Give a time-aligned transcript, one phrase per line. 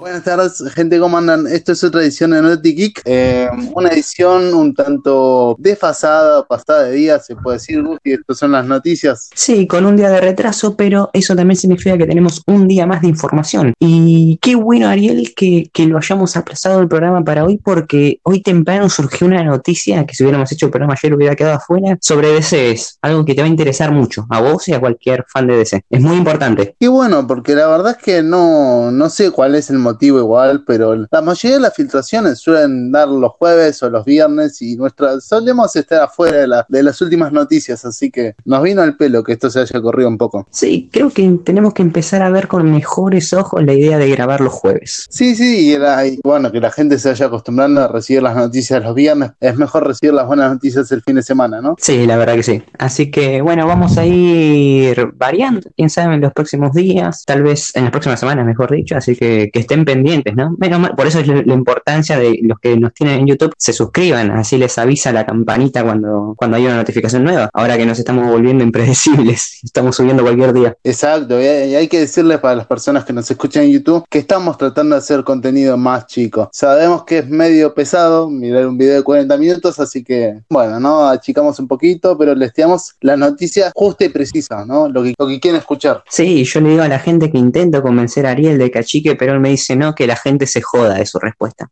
[0.00, 1.46] Buenas tardes, gente, ¿cómo andan?
[1.46, 3.02] Esto es otra edición de Naughty Geek.
[3.04, 8.12] Eh, una edición un tanto desfasada, pasada de día, se puede decir, Gusti.
[8.12, 9.28] Estas son las noticias.
[9.34, 13.02] Sí, con un día de retraso, pero eso también significa que tenemos un día más
[13.02, 13.74] de información.
[13.78, 18.40] Y qué bueno, Ariel, que, que lo hayamos aplazado el programa para hoy, porque hoy
[18.40, 22.28] temprano surgió una noticia que si hubiéramos hecho el programa ayer hubiera quedado afuera sobre
[22.28, 22.70] DC.
[22.70, 25.58] Es algo que te va a interesar mucho, a vos y a cualquier fan de
[25.58, 25.84] DC.
[25.90, 26.74] Es muy importante.
[26.80, 30.64] Qué bueno, porque la verdad es que no, no sé cuál es el motivo igual,
[30.66, 35.20] pero la mayoría de las filtraciones suelen dar los jueves o los viernes y nuestra,
[35.20, 39.22] solemos estar afuera de, la- de las últimas noticias, así que nos vino al pelo
[39.22, 40.46] que esto se haya corrido un poco.
[40.50, 44.40] Sí, creo que tenemos que empezar a ver con mejores ojos la idea de grabar
[44.40, 45.06] los jueves.
[45.10, 48.82] Sí, sí, y, y bueno, que la gente se vaya acostumbrando a recibir las noticias
[48.82, 49.30] los viernes.
[49.40, 51.74] Es mejor recibir las buenas noticias el fin de semana, ¿no?
[51.78, 52.62] Sí, la verdad que sí.
[52.78, 57.74] Así que bueno, vamos a ir variando, quién sabe, en los próximos días, tal vez
[57.74, 60.54] en las próximas semanas, mejor dicho, así que, que estén pendientes, ¿no?
[60.58, 63.72] Menos mal, por eso es la, importancia de los que nos tienen en YouTube, se
[63.72, 67.50] suscriban, así les avisa la campanita cuando, cuando hay una notificación nueva.
[67.52, 70.76] Ahora que nos estamos volviendo impredecibles, estamos subiendo cualquier día.
[70.84, 74.58] Exacto, y hay, que decirles para las personas que nos escuchan en YouTube que estamos
[74.58, 76.50] tratando de hacer contenido más chico.
[76.52, 81.08] Sabemos que es medio pesado mirar un video de 40 minutos, así que, bueno, ¿no?
[81.08, 84.88] Achicamos un poquito, pero les damos la noticia justa y precisa, ¿no?
[84.88, 86.02] Lo que, lo que quieren escuchar.
[86.08, 89.32] Sí, yo le digo a la gente que intento convencer a Ariel de cachique, pero
[89.32, 91.70] él me dice no, que la gente se joda de su respuesta.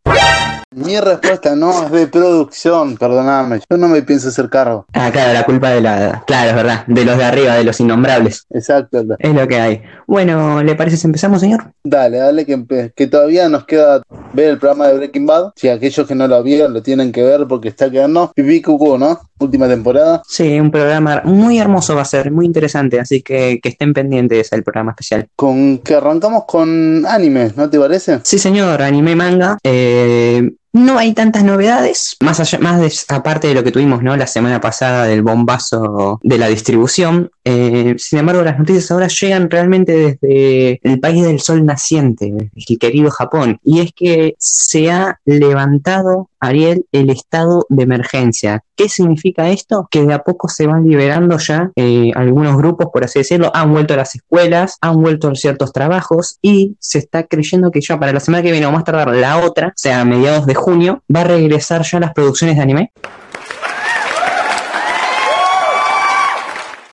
[0.75, 4.85] Mi respuesta no es de producción, perdóname, yo no me pienso hacer cargo.
[4.93, 6.25] Ah, claro, la culpa de la...
[6.27, 8.47] Claro, es verdad, de los de arriba, de los innombrables.
[8.51, 9.05] Exacto.
[9.17, 9.83] Es lo que hay.
[10.09, 11.71] Bueno, ¿le parece si empezamos, señor?
[11.85, 15.53] Dale, dale, que, que todavía nos queda ver el programa de Breaking Bad.
[15.55, 18.99] Si aquellos que no lo vieron lo tienen que ver porque está quedando pipí cucú,
[18.99, 19.21] ¿no?
[19.39, 20.23] Última temporada.
[20.27, 24.51] Sí, un programa muy hermoso va a ser, muy interesante, así que, que estén pendientes
[24.51, 25.29] del programa especial.
[25.37, 28.19] Con que arrancamos con anime, ¿no te parece?
[28.25, 29.59] Sí, señor, anime manga.
[29.63, 34.15] eh, no hay tantas novedades, más allá, más aparte de lo que tuvimos, ¿no?
[34.17, 37.31] La semana pasada del bombazo de la distribución.
[37.45, 42.79] eh, sin embargo, las noticias ahora llegan realmente desde el país del sol naciente, el
[42.79, 43.59] querido Japón.
[43.65, 48.63] Y es que se ha levantado, Ariel, el estado de emergencia.
[48.75, 49.89] ¿Qué significa esto?
[49.91, 53.73] Que de a poco se van liberando ya eh, algunos grupos, por así decirlo, han
[53.73, 57.99] vuelto a las escuelas, han vuelto a ciertos trabajos y se está creyendo que ya
[57.99, 60.55] para la semana que viene o más tardar la otra, o sea, a mediados de
[60.55, 62.93] junio, va a regresar ya las producciones de anime.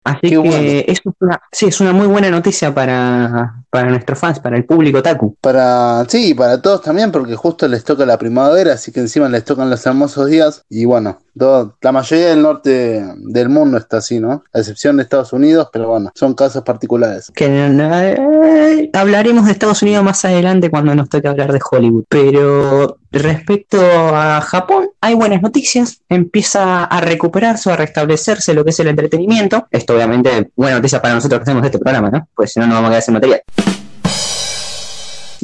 [0.04, 0.56] Así Qué que bueno.
[0.56, 4.66] eso es una, sí, es una muy buena noticia para, para nuestros fans, para el
[4.66, 5.36] público Taku.
[5.42, 9.44] Para, sí, para todos también, porque justo les toca la primavera, así que encima les
[9.44, 10.64] tocan los hermosos días.
[10.70, 14.44] Y bueno, todo- la mayoría del norte del mundo está así, ¿no?
[14.54, 17.32] A excepción de Estados Unidos, pero bueno, son casos particulares.
[17.34, 22.04] Que eh, hablaremos de Estados Unidos más adelante cuando nos toque hablar de Hollywood.
[22.08, 23.80] Pero respecto
[24.16, 26.00] a Japón, hay buenas noticias.
[26.10, 29.66] Empieza a recuperarse o a restablecerse lo que es el entretenimiento.
[29.72, 32.28] Esto obviamente buena noticia para nosotros que hacemos este programa, ¿no?
[32.36, 33.42] Pues si no, no vamos a quedar sin material.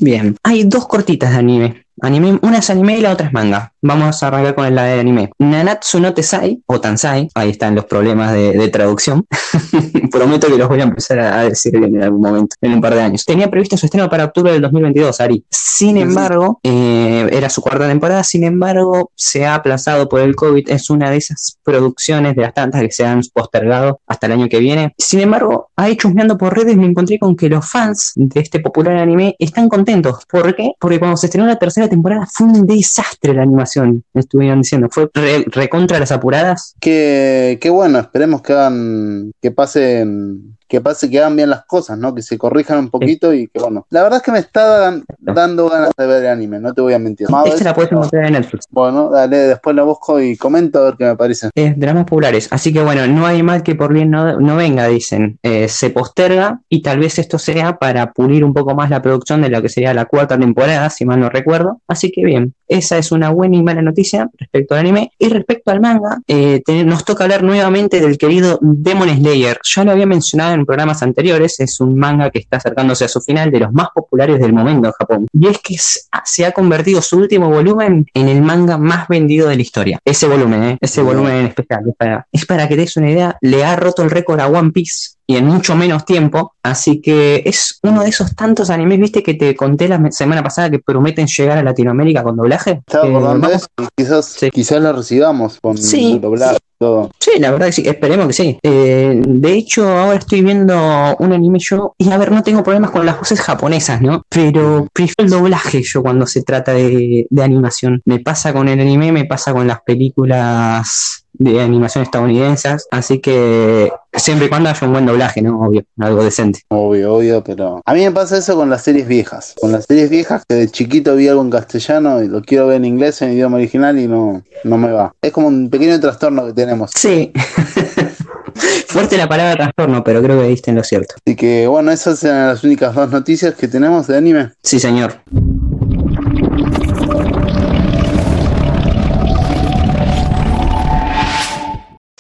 [0.02, 1.86] Bien, hay dos cortitas de anime.
[2.02, 3.74] Anime, una es anime y la otra es manga.
[3.82, 5.32] Vamos a arrancar con la de anime.
[5.40, 9.26] Nanatsu no Tesai, o Tansai, ahí están los problemas de, de traducción.
[10.12, 12.82] Prometo que los voy a empezar a, a decir bien en algún momento, en un
[12.82, 13.26] par de años.
[13.26, 15.46] Tenía previsto su estreno para octubre del 2022, Ari.
[15.50, 20.70] Sin embargo, eh, era su cuarta temporada, sin embargo, se ha aplazado por el COVID.
[20.70, 24.50] Es una de esas producciones de las tantas que se han postergado hasta el año
[24.50, 24.94] que viene.
[24.98, 28.98] Sin embargo, ahí chusmeando por redes me encontré con que los fans de este popular
[28.98, 30.26] anime están contentos.
[30.30, 30.72] ¿Por qué?
[30.80, 34.88] Porque cuando se estrenó la tercera temporada fue un desastre la animación, estuvieron diciendo.
[34.92, 36.76] Fue re- recontra las apuradas.
[36.80, 41.98] Que, que bueno, esperemos que hagan, que pasen, que pase, que hagan bien las cosas,
[41.98, 42.14] ¿no?
[42.14, 43.86] Que se corrijan un poquito y que bueno.
[43.90, 46.94] La verdad es que me está dan- dando ganas de ver anime, no te voy
[46.94, 47.28] a mentir.
[47.46, 48.66] Esta la puedes encontrar en Netflix.
[48.70, 51.50] Bueno, dale, después la busco y comento a ver qué me parece.
[51.56, 52.48] Las más populares.
[52.52, 55.40] Así que bueno, no hay mal que por bien no, no venga, dicen.
[55.42, 59.42] Eh, se posterga y tal vez esto sea para pulir un poco más la producción
[59.42, 61.82] de lo que sería la cuarta temporada, si mal no recuerdo.
[61.88, 65.12] Así que bien, esa es una buena y mala noticia respecto al anime.
[65.20, 69.60] Y respecto al manga, eh, te- nos toca hablar nuevamente del querido Demon Slayer.
[69.76, 73.20] Ya lo había mencionado en programas anteriores, es un manga que está acercándose a su
[73.22, 75.28] final de los más populares del momento en Japón.
[75.34, 79.50] Y es que s- se ha convertido su último volumen en el manga más vendido
[79.50, 80.00] de la historia.
[80.06, 80.78] Ese volumen, ¿eh?
[80.80, 81.84] ese volumen en especial.
[81.90, 84.48] Es para, es para que te des una idea, le ha roto el récord a
[84.48, 86.54] One Piece y en mucho menos tiempo.
[86.64, 90.72] Así que es uno de esos tantos animes, viste, que te conté la semana pasada
[90.72, 92.82] que prometen llegar a Latinoamérica con doblaje.
[92.88, 94.50] Estaba Eh, vamos- eso quizás, Sí.
[94.50, 96.58] quizás lo recibamos con Sí, doblaje.
[96.80, 97.12] todo.
[97.20, 98.58] Sí, la verdad que sí, esperemos que sí.
[98.64, 100.76] Eh, de hecho, ahora estoy viendo
[101.20, 104.24] un anime yo, y a ver, no tengo problemas con las voces japonesas, ¿no?
[104.30, 108.02] Pero prefiero el doblaje yo cuando se trata de, de animación.
[108.06, 113.92] Me pasa con el anime, me pasa con las películas de animación estadounidenses, así que
[114.14, 115.60] siempre y cuando haya un buen doblaje, ¿no?
[115.60, 116.62] Obvio, algo decente.
[116.70, 119.56] Obvio, obvio, pero a mí me pasa eso con las series viejas.
[119.60, 122.78] Con las series viejas que de chiquito vi algo en castellano y lo quiero ver
[122.78, 125.14] en inglés, en idioma original y no, no me va.
[125.22, 126.92] Es como un pequeño trastorno que tenemos.
[126.96, 127.32] Sí.
[128.88, 131.16] Fuerte la palabra trastorno, pero creo que diste en lo cierto.
[131.26, 134.52] Así que bueno, esas eran las únicas dos noticias que tenemos de anime.
[134.64, 135.14] Sí, señor.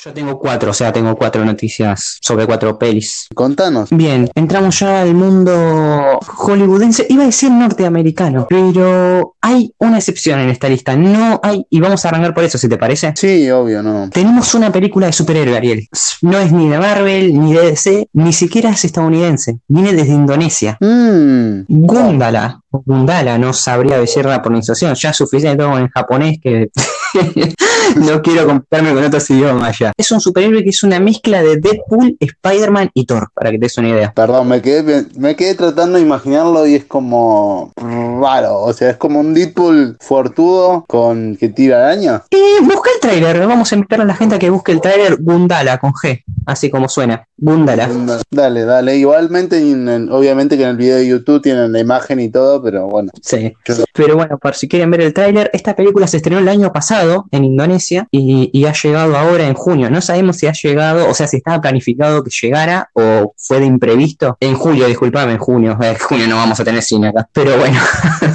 [0.09, 3.27] Yo tengo cuatro, o sea, tengo cuatro noticias sobre cuatro pelis.
[3.35, 3.89] Contanos.
[3.91, 10.49] Bien, entramos ya al mundo hollywoodense, iba a decir norteamericano, pero hay una excepción en
[10.49, 13.13] esta lista, no hay, y vamos a arrancar por eso, si te parece.
[13.15, 14.09] Sí, obvio, no.
[14.09, 15.87] Tenemos una película de superhéroe, Ariel.
[16.23, 19.59] No es ni de Marvel, ni de DC, ni siquiera es estadounidense.
[19.67, 20.75] Viene desde Indonesia.
[20.81, 21.65] Mmm.
[21.67, 22.61] Gundala.
[22.71, 24.93] Gundala, no sabría decir la pronunciación.
[24.95, 26.69] Ya es suficiente todo en japonés que
[27.95, 29.91] no quiero complicarme con otros idiomas ya.
[29.97, 33.65] Es un superhéroe que es una mezcla de Deadpool, Spider-Man y Thor, para que te
[33.65, 34.13] des una idea.
[34.13, 38.61] Perdón, me quedé, me quedé tratando de imaginarlo y es como raro.
[38.61, 42.23] O sea, es como un Deadpool fortudo con que tira araña.
[42.31, 45.17] Eh, busca el tráiler, vamos a invitar a la gente a que busque el tráiler
[45.19, 47.25] Gundala con G, así como suena.
[47.37, 47.89] Gundala.
[48.29, 48.97] Dale, dale.
[48.97, 52.58] Igualmente, en el- obviamente que en el video de YouTube tienen la imagen y todo,
[52.61, 53.11] pero bueno.
[53.21, 53.53] Sí.
[53.93, 57.25] Pero bueno, por si quieren ver el tráiler, esta película se estrenó el año pasado
[57.31, 59.89] en Indonesia y, y ha llegado ahora en junio.
[59.89, 63.65] No sabemos si ha llegado, o sea, si estaba planificado que llegara o fue de
[63.65, 64.37] imprevisto.
[64.39, 65.77] En julio, disculpame, en junio.
[65.81, 67.27] En junio no vamos a tener cine acá.
[67.33, 67.79] Pero bueno,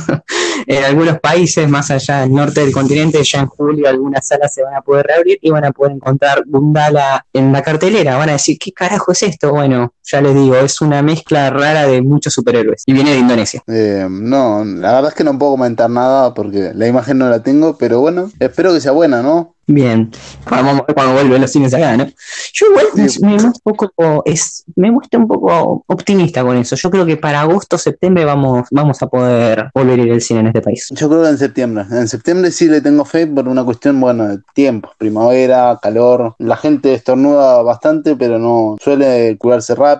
[0.67, 4.62] en algunos países más allá del norte del continente, ya en julio algunas salas se
[4.62, 8.17] van a poder reabrir y van a poder encontrar Gundala en la cartelera.
[8.17, 9.53] Van a decir, ¿qué carajo es esto?
[9.53, 13.62] Bueno, ya les digo, es una mezcla rara de muchos superhéroes y viene de Indonesia.
[13.66, 17.42] Eh, no, la verdad es que no puedo comentar nada porque la imagen no la
[17.42, 19.50] tengo, pero bueno, espero que sea buena, ¿no?
[19.66, 20.10] Bien,
[20.50, 22.04] vamos a ver cuando vuelven los cines acá, ¿no?
[22.52, 23.18] Yo igual Sí.
[23.22, 26.76] me muestro un poco, es, me muestro un poco optimista con eso.
[26.76, 30.40] Yo creo que para agosto, septiembre vamos, vamos a poder volver a ir al cine
[30.40, 30.88] en este país.
[30.90, 31.86] Yo creo que en septiembre.
[31.90, 36.34] En septiembre sí le tengo fe por una cuestión, bueno, de tiempo, primavera, calor.
[36.38, 39.94] La gente estornuda bastante, pero no suele curarse rápido.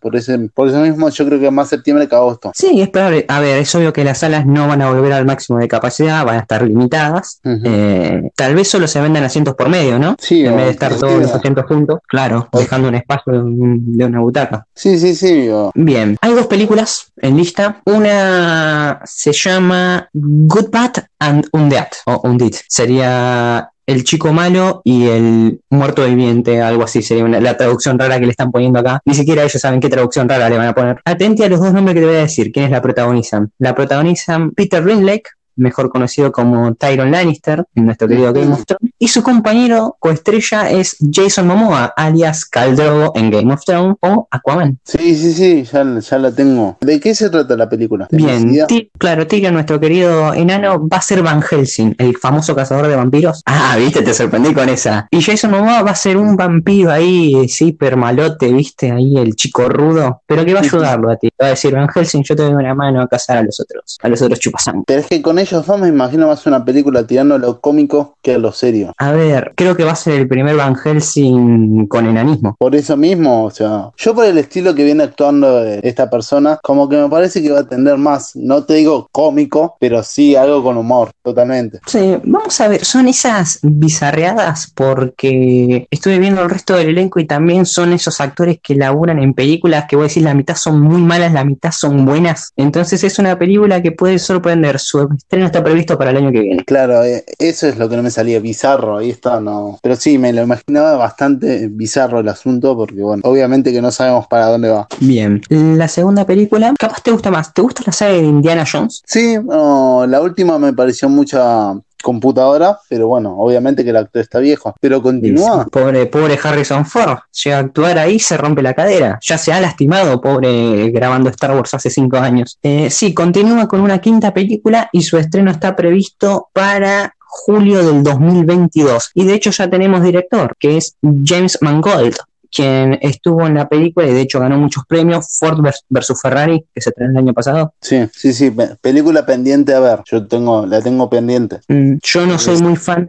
[0.00, 2.52] Por ese, por eso mismo yo creo que más septiembre que agosto.
[2.54, 3.24] Sí, es probable.
[3.28, 6.24] A ver, es obvio que las salas no van a volver al máximo de capacidad,
[6.24, 7.40] van a estar limitadas.
[7.44, 10.16] Eh, tal vez solo se vendan asientos por medio, ¿no?
[10.18, 14.04] Sí, en vez de estar todos los asientos juntos, claro, o- dejando un espacio de
[14.04, 14.66] una butaca.
[14.74, 15.48] Sí, sí, sí.
[15.50, 17.80] o- Bien, hay dos películas en lista.
[17.84, 22.52] Una se llama Good Bad and Undead, o Undead.
[22.68, 28.20] Sería el chico malo y el muerto viviente, algo así sería una- la traducción rara
[28.20, 29.00] que le están poniendo acá.
[29.06, 31.00] Ni siquiera ellos saben qué traducción rara le van a poner.
[31.06, 33.50] Atente a los dos nombres que te voy a decir, quiénes la protagonizan.
[33.58, 38.92] La protagonizan Peter Rinlake, mejor conocido como Tyron Lannister, en nuestro querido Game of Thrones,
[38.98, 44.28] y su compañero coestrella es Jason Momoa, alias Khal Drogo en Game of Thrones o
[44.30, 44.78] Aquaman.
[44.84, 46.76] Sí, sí, sí, ya, ya la tengo.
[46.80, 48.06] ¿De qué se trata la película?
[48.06, 48.68] ¿Tenés Bien,
[48.98, 53.42] claro, Tyrion, nuestro querido enano, va a ser Van Helsing, el famoso cazador de vampiros.
[53.46, 55.08] Ah, viste, te sorprendí con esa.
[55.10, 59.68] Y Jason Momoa va a ser un vampiro ahí, sí, permalote, viste, ahí el chico
[59.68, 61.30] rudo, pero que va a ayudarlo a ti.
[61.40, 63.98] Va a decir, Van Helsing, yo te doy una mano a cazar a los otros,
[64.02, 64.84] a los otros chupasangre.
[64.86, 68.16] Pero es que con ellos dos me imagino más una película tirando a lo cómico
[68.22, 68.92] que a lo serio.
[68.98, 72.54] A ver, creo que va a ser el primer Van Helsing con enanismo.
[72.58, 76.58] Por eso mismo, o sea, yo por el estilo que viene actuando eh, esta persona,
[76.62, 80.36] como que me parece que va a tender más, no te digo cómico, pero sí
[80.36, 81.80] algo con humor, totalmente.
[81.86, 87.26] Sí, vamos a ver, son esas bizarreadas porque estuve viendo el resto del elenco y
[87.26, 90.80] también son esos actores que laburan en películas que voy a decir la mitad son
[90.80, 92.52] muy malas, la mitad son buenas.
[92.56, 94.78] Entonces es una película que puede sorprender.
[94.78, 95.08] Su
[95.38, 96.64] estreno está previsto para el año que viene.
[96.64, 99.78] Claro, eh, eso es lo que no me salía bizarro, ahí está, no.
[99.82, 104.26] Pero sí, me lo imaginaba bastante bizarro el asunto, porque bueno, obviamente que no sabemos
[104.26, 104.86] para dónde va.
[105.00, 105.40] Bien.
[105.48, 107.52] La segunda película, capaz te gusta más.
[107.52, 109.02] ¿Te gusta la saga de Indiana Jones?
[109.06, 114.38] Sí, no, la última me pareció mucha computadora, pero bueno, obviamente que el actor está
[114.38, 114.74] viejo.
[114.80, 115.66] Pero continúa.
[115.66, 117.18] Pobre, pobre Harrison Ford.
[117.44, 119.18] Llega a actuar ahí se rompe la cadera.
[119.22, 122.58] Ya se ha lastimado, pobre, grabando Star Wars hace cinco años.
[122.62, 128.02] Eh, sí, continúa con una quinta película y su estreno está previsto para julio del
[128.02, 129.10] 2022.
[129.14, 132.16] Y de hecho ya tenemos director, que es James Mangold
[132.52, 136.80] quien estuvo en la película y de hecho ganó muchos premios, Ford versus Ferrari, que
[136.80, 137.74] se estrenó el año pasado.
[137.80, 141.60] Sí, sí, sí, película pendiente a ver, yo tengo, la tengo pendiente.
[141.68, 143.08] Mm, yo no soy muy fan,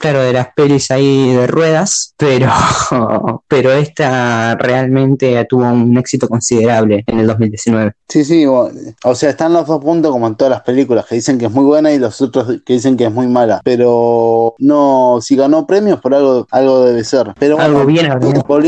[0.00, 2.50] claro, de las pelis ahí de ruedas, pero,
[3.48, 7.92] pero esta realmente tuvo un éxito considerable en el 2019.
[8.08, 11.38] Sí, sí, o, sea, están los dos puntos como en todas las películas, que dicen
[11.38, 15.18] que es muy buena y los otros que dicen que es muy mala, pero no,
[15.20, 17.34] si ganó premios por algo, algo debe ser.
[17.38, 18.10] Pero algo bien,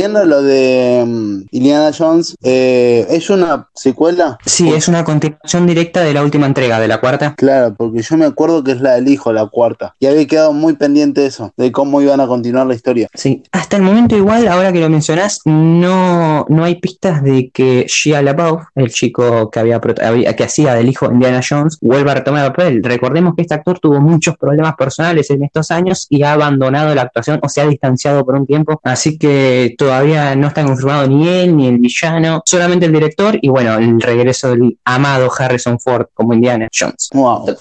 [0.00, 4.38] volviendo a lo de um, Iliana Jones, eh, ¿es una secuela?
[4.47, 7.35] Sí, es una continuación directa de la última entrega, de la cuarta.
[7.37, 10.54] Claro, porque yo me acuerdo que es la del hijo, la cuarta, y había quedado
[10.54, 13.09] muy pendiente eso, de cómo iban a continuar la historia.
[13.12, 17.85] Sí, hasta el momento igual, ahora que lo mencionás, no, no hay pistas de que
[17.87, 22.14] Shia LaBeouf, el chico que había, que hacía del hijo de Indiana Jones, vuelva a
[22.14, 22.83] retomar el papel.
[22.83, 27.02] Recordemos que este actor tuvo muchos problemas personales en estos años y ha abandonado la
[27.02, 31.28] actuación o se ha distanciado por un tiempo, así que todavía no está confirmado ni
[31.28, 36.06] él ni el villano, solamente el director y bueno, el regreso del amado Harrison Ford
[36.14, 37.11] como Indiana Jones.
[37.12, 37.56] Wow.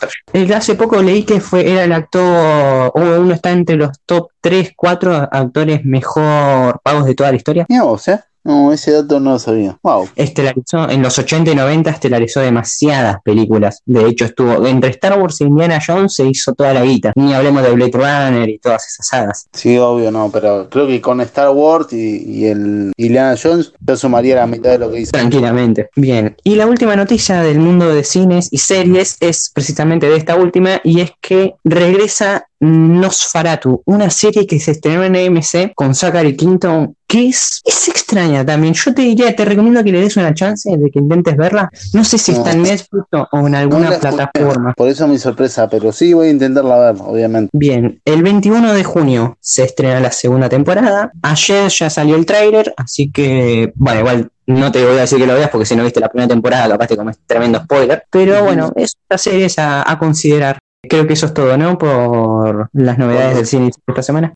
[0.55, 5.29] Hace poco leí que fue, era el actor, uno está entre los top 3, 4
[5.31, 7.65] actores mejor pagos de toda la historia.
[7.67, 8.19] Mira vos, ¿eh?
[8.49, 9.77] No, ese dato no lo sabía.
[9.83, 10.09] Wow.
[10.15, 13.83] Estelarizó, en los 80 y 90 estelarizó demasiadas películas.
[13.85, 17.13] De hecho, estuvo entre Star Wars y Indiana Jones se hizo toda la guita.
[17.15, 19.47] Ni hablemos de Blade Runner y todas esas sagas.
[19.53, 24.37] Sí, obvio, no, pero creo que con Star Wars y, el Indiana Jones yo sumaría
[24.37, 25.11] la mitad de lo que hizo.
[25.11, 25.91] Tranquilamente.
[25.95, 26.35] Bien.
[26.43, 30.81] Y la última noticia del mundo de cines y series es precisamente de esta última
[30.83, 36.95] y es que regresa Nosferatu, una serie que se estrenó en AMC con Zachary Quinton,
[37.07, 38.73] que es, es extraña también.
[38.73, 41.69] Yo te diría, te recomiendo que le des una chance de que intentes verla.
[41.93, 44.73] No sé si está en Netflix o en alguna plataforma.
[44.75, 47.49] Por eso mi sorpresa, pero sí voy a intentarla ver, obviamente.
[47.53, 51.11] Bien, el 21 de junio se estrena la segunda temporada.
[51.21, 55.27] Ayer ya salió el tráiler, así que, bueno, igual no te voy a decir que
[55.27, 58.03] lo veas porque si no viste la primera temporada capaz te comes tremendo spoiler.
[58.09, 60.59] Pero bueno, es una serie a, a considerar.
[60.87, 61.77] Creo que eso es todo, ¿no?
[61.77, 64.31] Por las novedades del cine esta semana.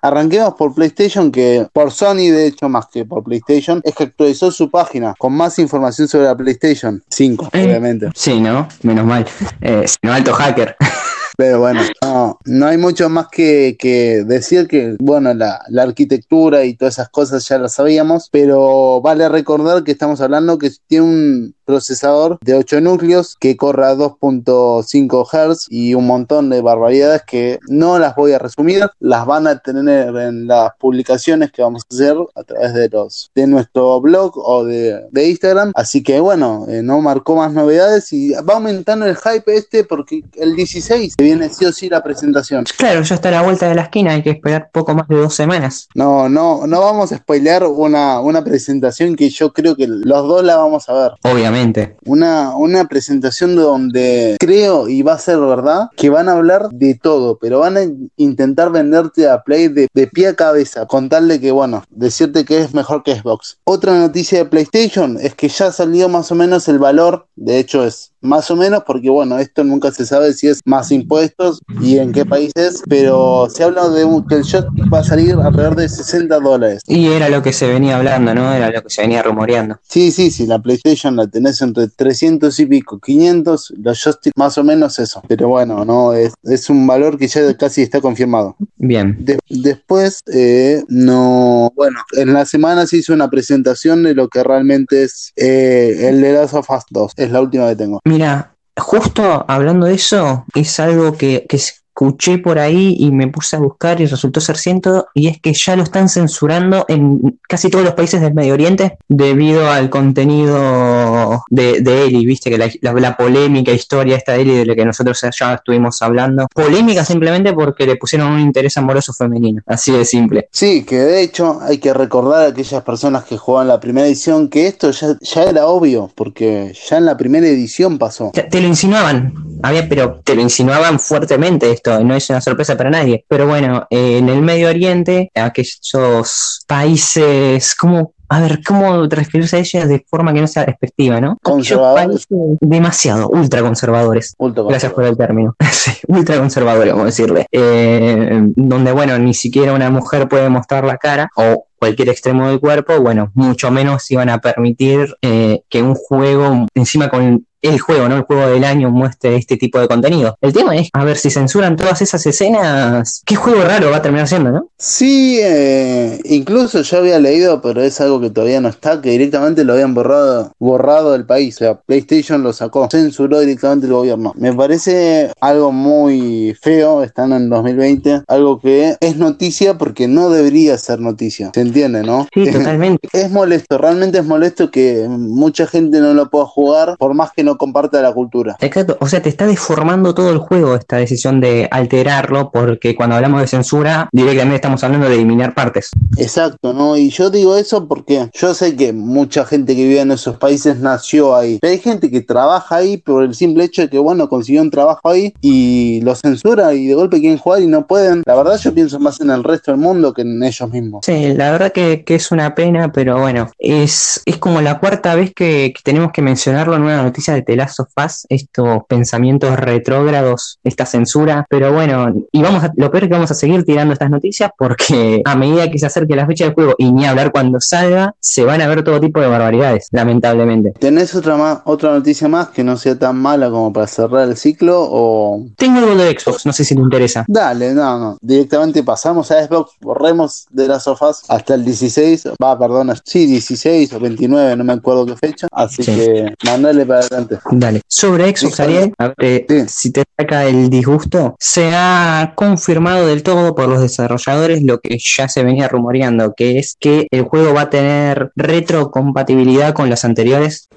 [0.00, 4.52] Arranquemos por PlayStation, que por Sony, de hecho, más que por PlayStation, es que actualizó
[4.52, 8.10] su página con más información sobre la PlayStation 5, eh, obviamente.
[8.14, 8.68] Sí, ¿no?
[8.82, 9.26] Menos mal.
[9.60, 10.76] Eh, no alto hacker.
[11.36, 16.64] Pero bueno, no, no hay mucho más que, que decir que, bueno, la, la, arquitectura
[16.64, 21.04] y todas esas cosas ya las sabíamos, pero vale recordar que estamos hablando que tiene
[21.04, 27.58] un, procesador de 8 núcleos que corra 2.5 Hz y un montón de barbaridades que
[27.68, 31.94] no las voy a resumir, las van a tener en las publicaciones que vamos a
[31.94, 36.82] hacer a través de los de nuestro blog o de, Instagram, así que bueno, eh,
[36.82, 41.48] no marcó más novedades y va aumentando el hype este porque el 16 se viene
[41.48, 42.64] sí o sí la presentación.
[42.76, 45.16] Claro, ya está a la vuelta de la esquina, hay que esperar poco más de
[45.16, 45.88] dos semanas.
[45.94, 50.44] No, no, no vamos a spoilear una, una presentación que yo creo que los dos
[50.44, 51.12] la vamos a ver.
[51.22, 56.68] Obviamente una, una presentación donde creo, y va a ser verdad, que van a hablar
[56.70, 57.82] de todo, pero van a
[58.16, 62.74] intentar venderte a Play de, de pie a cabeza, contarle que, bueno, decirte que es
[62.74, 63.58] mejor que Xbox.
[63.64, 67.84] Otra noticia de PlayStation es que ya salió más o menos el valor, de hecho
[67.84, 71.98] es más o menos, porque bueno, esto nunca se sabe si es más impuestos y
[71.98, 75.88] en qué países, pero se habla de que el shot va a salir alrededor de
[75.88, 76.82] 60 dólares.
[76.86, 78.52] Y era lo que se venía hablando, ¿no?
[78.52, 79.78] Era lo que se venía rumoreando.
[79.88, 84.58] Sí, sí, sí, la PlayStation la tenés entre 300 y pico, 500, los joysticks más
[84.58, 85.22] o menos eso.
[85.28, 88.56] Pero bueno, no es, es un valor que ya casi está confirmado.
[88.76, 89.24] Bien.
[89.48, 95.04] después, eh, no, bueno, en la semana se hizo una presentación de lo que realmente
[95.04, 97.12] es eh, el The Last of Us 2.
[97.16, 98.00] Es la última que tengo.
[98.16, 101.60] Mira, justo hablando de eso, es algo que, que,
[101.96, 105.54] escuché por ahí y me puse a buscar y resultó ser cierto, y es que
[105.54, 111.44] ya lo están censurando en casi todos los países del Medio Oriente debido al contenido
[111.48, 115.18] de, de Eli, viste que la, polémica historia esta de Eli de la que nosotros
[115.38, 116.48] ya estuvimos hablando.
[116.52, 120.48] Polémica simplemente porque le pusieron un interés amoroso femenino, así de simple.
[120.52, 124.48] Sí, que de hecho hay que recordar a aquellas personas que jugaban la primera edición
[124.48, 128.32] que esto ya, ya era obvio, porque ya en la primera edición pasó.
[128.34, 132.76] Te, te lo insinuaban, había, pero te lo insinuaban fuertemente esto no es una sorpresa
[132.76, 133.24] para nadie.
[133.28, 139.60] Pero bueno, eh, en el Medio Oriente, aquellos países, como a ver, ¿cómo referirse a
[139.60, 141.38] ellos de forma que no sea despectiva, no?
[141.42, 142.26] Conservadores.
[142.60, 144.34] Demasiado, ultra conservadores.
[144.38, 145.54] Gracias por el término.
[145.70, 147.46] sí, ultra conservadores, vamos a decirle.
[147.52, 152.58] Eh, donde, bueno, ni siquiera una mujer puede mostrar la cara o cualquier extremo del
[152.58, 158.08] cuerpo, bueno, mucho menos iban a permitir eh, que un juego, encima con el juego,
[158.08, 158.16] ¿no?
[158.16, 160.36] El juego del año muestre este tipo de contenido.
[160.40, 164.02] El tema es, a ver, si censuran todas esas escenas, ¿qué juego raro va a
[164.02, 164.68] terminar siendo, no?
[164.78, 169.64] Sí, eh, incluso yo había leído, pero es algo que todavía no está, que directamente
[169.64, 171.56] lo habían borrado, borrado del país.
[171.56, 174.32] O sea, PlayStation lo sacó, censuró directamente el gobierno.
[174.36, 180.76] Me parece algo muy feo, están en 2020, algo que es noticia porque no debería
[180.78, 181.50] ser noticia.
[181.54, 182.26] ¿Se entiende, no?
[182.32, 183.08] Sí, totalmente.
[183.16, 187.44] Es molesto, realmente es molesto que mucha gente no lo pueda jugar por más que
[187.44, 188.56] no comparta la cultura.
[188.60, 193.16] Exacto, o sea, te está deformando todo el juego esta decisión de alterarlo, porque cuando
[193.16, 195.90] hablamos de censura, directamente estamos hablando de eliminar partes.
[196.16, 196.96] Exacto, ¿no?
[196.96, 200.78] Y yo digo eso porque yo sé que mucha gente que vive en esos países
[200.78, 201.58] nació ahí.
[201.60, 204.70] Pero hay gente que trabaja ahí por el simple hecho de que, bueno, consiguió un
[204.70, 208.22] trabajo ahí y lo censura y de golpe quieren jugar y no pueden.
[208.26, 211.06] La verdad yo pienso más en el resto del mundo que en ellos mismos.
[211.06, 215.14] Sí, la verdad que, que es una pena, pero bueno, es, es como la cuarta
[215.14, 218.80] vez que, que tenemos que mencionarlo en una noticia de The Last of Us, estos
[218.88, 223.34] pensamientos retrógrados, esta censura, pero bueno, y vamos a, lo peor es que vamos a
[223.34, 226.92] seguir tirando estas noticias porque a medida que se acerque la fecha del juego y
[226.92, 230.72] ni hablar cuando salga, se van a ver todo tipo de barbaridades, lamentablemente.
[230.78, 234.36] ¿Tenés otra más, otra noticia más que no sea tan mala como para cerrar el
[234.36, 237.24] ciclo o Tengo algo de Xbox, no sé si te interesa.
[237.28, 238.18] Dale, no, no.
[238.20, 243.92] Directamente pasamos a Xbox, borremos de las sofás hasta el 16, va, perdona, sí, 16
[243.92, 245.46] o 29, no me acuerdo qué fecha.
[245.52, 245.94] Así Sí.
[245.94, 247.02] que mandale para
[247.34, 247.56] adelante.
[247.66, 247.80] Dale.
[247.88, 249.64] Sobre Xbox, Ariel, a ver, eh, Sí.
[249.68, 254.98] si te saca el disgusto, se ha confirmado del todo por los desarrolladores lo que
[254.98, 260.04] ya se venía rumoreando, que es que el juego va a tener retrocompatibilidad con los
[260.04, 260.68] anteriores.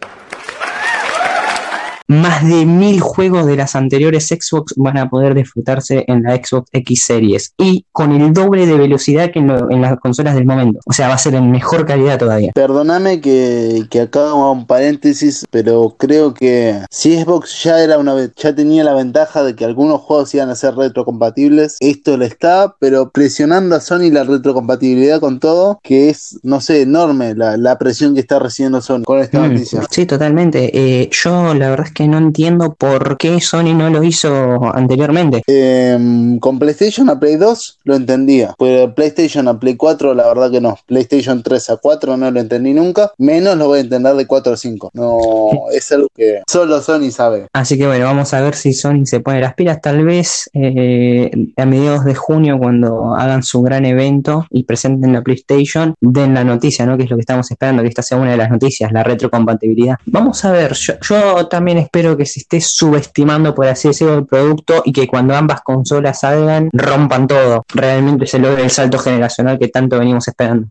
[2.10, 6.68] Más de mil juegos de las anteriores Xbox van a poder disfrutarse en la Xbox
[6.74, 10.46] X Series y con el doble de velocidad que en, lo- en las consolas del
[10.46, 10.80] momento.
[10.88, 12.51] O sea, va a ser en mejor calidad todavía.
[12.56, 18.16] Perdóname que, que acá hago un paréntesis, pero creo que si Xbox ya era una
[18.36, 22.75] ya tenía la ventaja de que algunos juegos iban a ser retrocompatibles, esto le está,
[22.80, 27.78] pero presionando a Sony la retrocompatibilidad con todo, que es, no sé, enorme la, la
[27.78, 29.82] presión que está recibiendo Sony con esta Mm, noticia.
[29.92, 30.72] Sí, totalmente.
[30.74, 35.41] Eh, yo la verdad es que no entiendo por qué Sony no lo hizo anteriormente.
[35.48, 40.52] Em, con PlayStation a Play 2 lo entendía, pero PlayStation a Play 4 la verdad
[40.52, 40.78] que no.
[40.86, 44.54] PlayStation 3 a 4 no lo entendí nunca, menos lo voy a entender de 4
[44.54, 44.91] a 5.
[44.93, 47.47] No, es algo que solo Sony sabe.
[47.54, 49.82] Así que bueno, vamos a ver si Sony se pone las pilas.
[49.82, 55.21] Tal vez eh, a mediados de junio, cuando hagan su gran evento y presenten la
[55.21, 56.97] PlayStation, den la noticia, ¿no?
[56.97, 59.97] Que es lo que estamos esperando, que esta sea una de las noticias, la retrocompatibilidad.
[60.06, 64.25] Vamos a ver, yo, yo también espero que se esté subestimando, por así decirlo, el
[64.28, 67.63] producto y que cuando ambas consolas salgan, rompan todo.
[67.73, 70.67] Realmente se logre el salto generacional que tanto venimos esperando.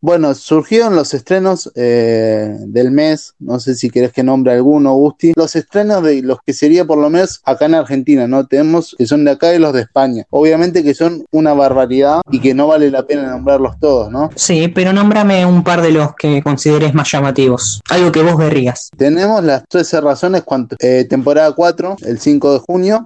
[0.00, 5.32] Bueno, surgieron los estrenos eh, del mes, no sé si querés que nombre alguno, Gusti.
[5.34, 8.46] Los estrenos de los que sería por lo menos acá en Argentina, ¿no?
[8.46, 10.24] Tenemos que son de acá y los de España.
[10.30, 14.30] Obviamente que son una barbaridad y que no vale la pena nombrarlos todos, ¿no?
[14.36, 17.80] Sí, pero nómbrame un par de los que consideres más llamativos.
[17.90, 18.90] Algo que vos verías.
[18.96, 23.02] Tenemos las 13 razones, cuanto, eh, temporada 4, el 5 de junio.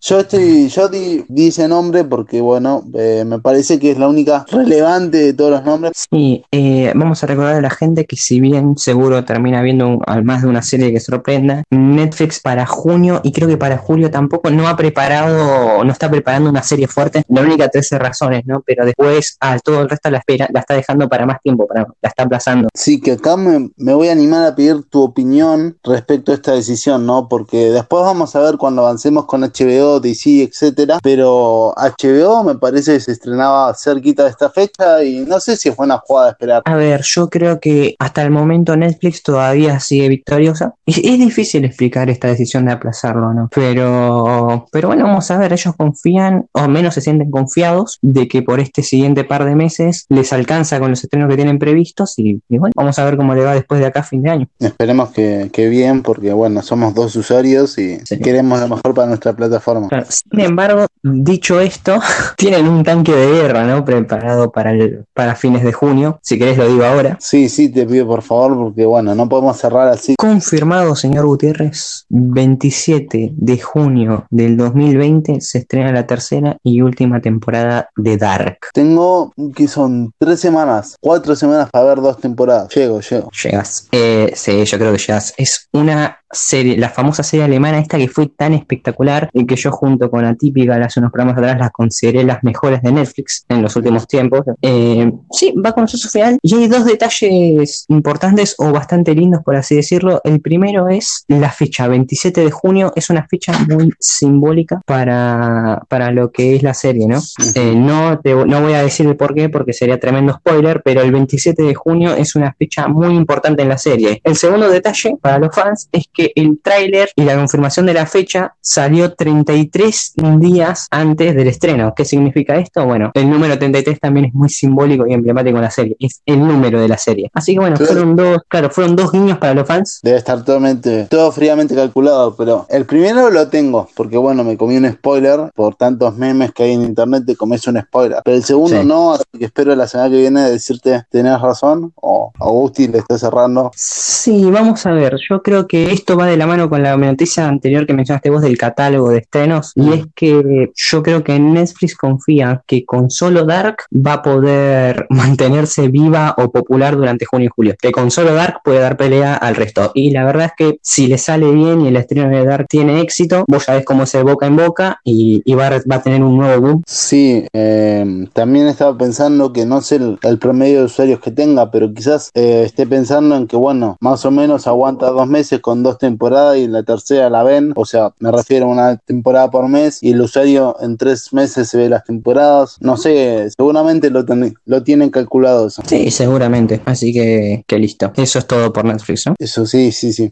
[0.00, 4.08] Yo estoy, yo di, di ese nombre porque, bueno, eh, me parece que es la
[4.08, 5.92] única relevante de todos los nombres.
[6.10, 10.02] Sí, eh, vamos a recordar a la gente que si bien seguro termina viendo un-
[10.06, 14.10] al más de una serie que sorprenda, Netflix para junio y creo que para julio
[14.10, 17.22] tampoco no ha preparado, no está preparando una serie fuerte.
[17.28, 18.62] La única 13 razones, ¿no?
[18.64, 21.86] Pero después a todo el resto la espera, la está dejando para más tiempo, para,
[22.00, 22.68] la está aplazando.
[22.74, 26.52] Sí, que acá me, me voy a animar a pedir tu opinión respecto a esta
[26.52, 27.28] decisión, ¿no?
[27.28, 30.98] Porque después vamos a ver cuando avancemos con HBO, DC, etcétera.
[31.02, 35.68] Pero HBO me parece que se estrenaba cerquita de esta fecha y no sé si
[35.68, 36.62] es buena jugada esperar.
[36.64, 40.74] A ver, yo creo que hasta el momento Netflix todavía sigue victoriosa.
[40.86, 43.48] Es, es difícil explicar esta decisión de aplazarlo, ¿no?
[43.54, 48.42] Pero, pero bueno, vamos a ver, ellos confían, o menos se sienten confiados, de que
[48.42, 52.40] por este siguiente par de meses les alcanza con los estrenos que tienen previstos y,
[52.48, 54.48] y bueno, vamos a ver cómo le va después de acá a fin de año.
[54.58, 58.18] Esperemos que, que bien, porque bueno, somos dos usuarios y Sí.
[58.18, 59.45] queremos lo mejor para nuestra plataforma.
[59.88, 61.98] Claro, Sin embargo, dicho esto,
[62.36, 63.84] tienen un tanque de guerra, ¿no?
[63.84, 66.18] Preparado para, el, para fines de junio.
[66.22, 67.16] Si querés lo digo ahora.
[67.20, 70.14] Sí, sí, te pido por favor, porque bueno, no podemos cerrar así.
[70.18, 77.88] Confirmado, señor Gutiérrez, 27 de junio del 2020 se estrena la tercera y última temporada
[77.96, 78.58] de Dark.
[78.72, 82.74] Tengo que son tres semanas, cuatro semanas para ver dos temporadas.
[82.74, 83.30] Llego, llego.
[83.42, 83.88] Llegas.
[83.92, 85.34] Eh, sí, yo creo que llegas.
[85.36, 89.70] Es una serie, la famosa serie alemana esta que fue tan espectacular y que yo
[89.70, 93.76] junto con Atípica hace unos programas atrás las consideré las mejores de Netflix en los
[93.76, 94.42] últimos tiempos.
[94.62, 99.42] Eh, sí, va a conocer su final y hay dos detalles importantes o bastante lindos
[99.44, 100.20] por así decirlo.
[100.24, 106.10] El primero es la fecha, 27 de junio, es una fecha muy simbólica para, para
[106.10, 107.20] lo que es la serie, ¿no?
[107.54, 111.12] Eh, no, no voy a decir el por qué porque sería tremendo spoiler, pero el
[111.12, 114.20] 27 de junio es una fecha muy importante en la serie.
[114.24, 118.06] El segundo detalle para los fans es que el tráiler y la confirmación de la
[118.06, 121.92] fecha salió 33 días antes del estreno.
[121.94, 122.84] ¿Qué significa esto?
[122.86, 125.96] Bueno, el número 33 también es muy simbólico y emblemático en la serie.
[125.98, 127.30] Es el número de la serie.
[127.34, 130.00] Así que bueno, fueron dos, claro, fueron dos guiños para los fans.
[130.02, 134.76] Debe estar totalmente, todo fríamente calculado, pero el primero lo tengo, porque bueno, me comí
[134.76, 138.20] un spoiler por tantos memes que hay en internet, te comes un spoiler.
[138.24, 142.32] Pero el segundo no, así que espero la semana que viene decirte, tenés razón, o
[142.38, 143.70] Augusti le está cerrando.
[143.74, 147.48] Sí, vamos a ver, yo creo que esto va de la mano con la noticia
[147.48, 151.96] anterior que mencionaste vos del catálogo de estrenos, y es que yo creo que Netflix
[151.96, 157.52] confía que con solo Dark va a poder mantenerse viva o popular durante junio y
[157.54, 159.90] julio, que con solo Dark puede dar pelea al resto.
[159.94, 163.00] Y la verdad es que si le sale bien y el estreno de Dark tiene
[163.00, 166.82] éxito, vos sabés cómo se boca en boca y, va, a tener un nuevo boom.
[166.86, 171.92] Sí, eh, también estaba pensando que no sé el, promedio de usuarios que tenga, pero
[171.92, 175.95] quizás eh, esté pensando en que, bueno, más o menos aguanta dos meses con dos
[175.98, 179.68] temporadas y en la tercera la ven, o sea, me refiero a una temporada por
[179.68, 184.24] mes y el usuario en tres meses se ve las temporadas, no sé, seguramente lo,
[184.64, 185.82] lo tienen calculado eso.
[185.86, 189.34] Sí, seguramente, así que, que listo, eso es todo por Netflix, ¿no?
[189.38, 190.30] Eso sí, sí, sí.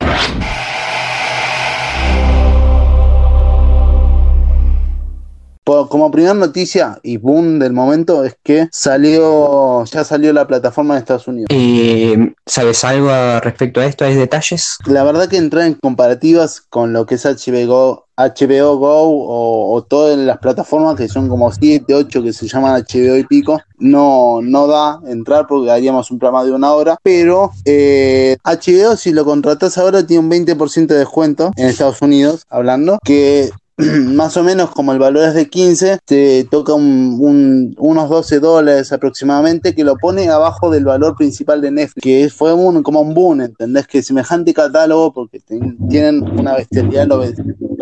[5.65, 11.01] Como primera noticia y boom del momento es que salió, ya salió la plataforma de
[11.01, 11.49] Estados Unidos.
[11.51, 12.15] ¿Y
[12.47, 14.05] sabes algo respecto a esto?
[14.05, 14.77] ¿Hay detalles?
[14.87, 20.17] La verdad que entrar en comparativas con lo que es HBO HBO Go o, todas
[20.17, 24.67] las plataformas que son como 7, 8 que se llaman HBO y pico, no, no
[24.67, 29.79] da entrar porque haríamos un programa de una hora, pero eh, HBO si lo contratas
[29.79, 33.51] ahora tiene un 20% de descuento en Estados Unidos, hablando, que
[34.15, 38.93] más o menos como el valor es de 15, te toca un, unos 12 dólares
[38.93, 43.15] aproximadamente, que lo pone abajo del valor principal de Netflix, que fue un, como un
[43.15, 43.87] boom, ¿entendés?
[43.87, 45.41] Que semejante catálogo, porque
[45.89, 47.19] tienen una bestialidad, lo,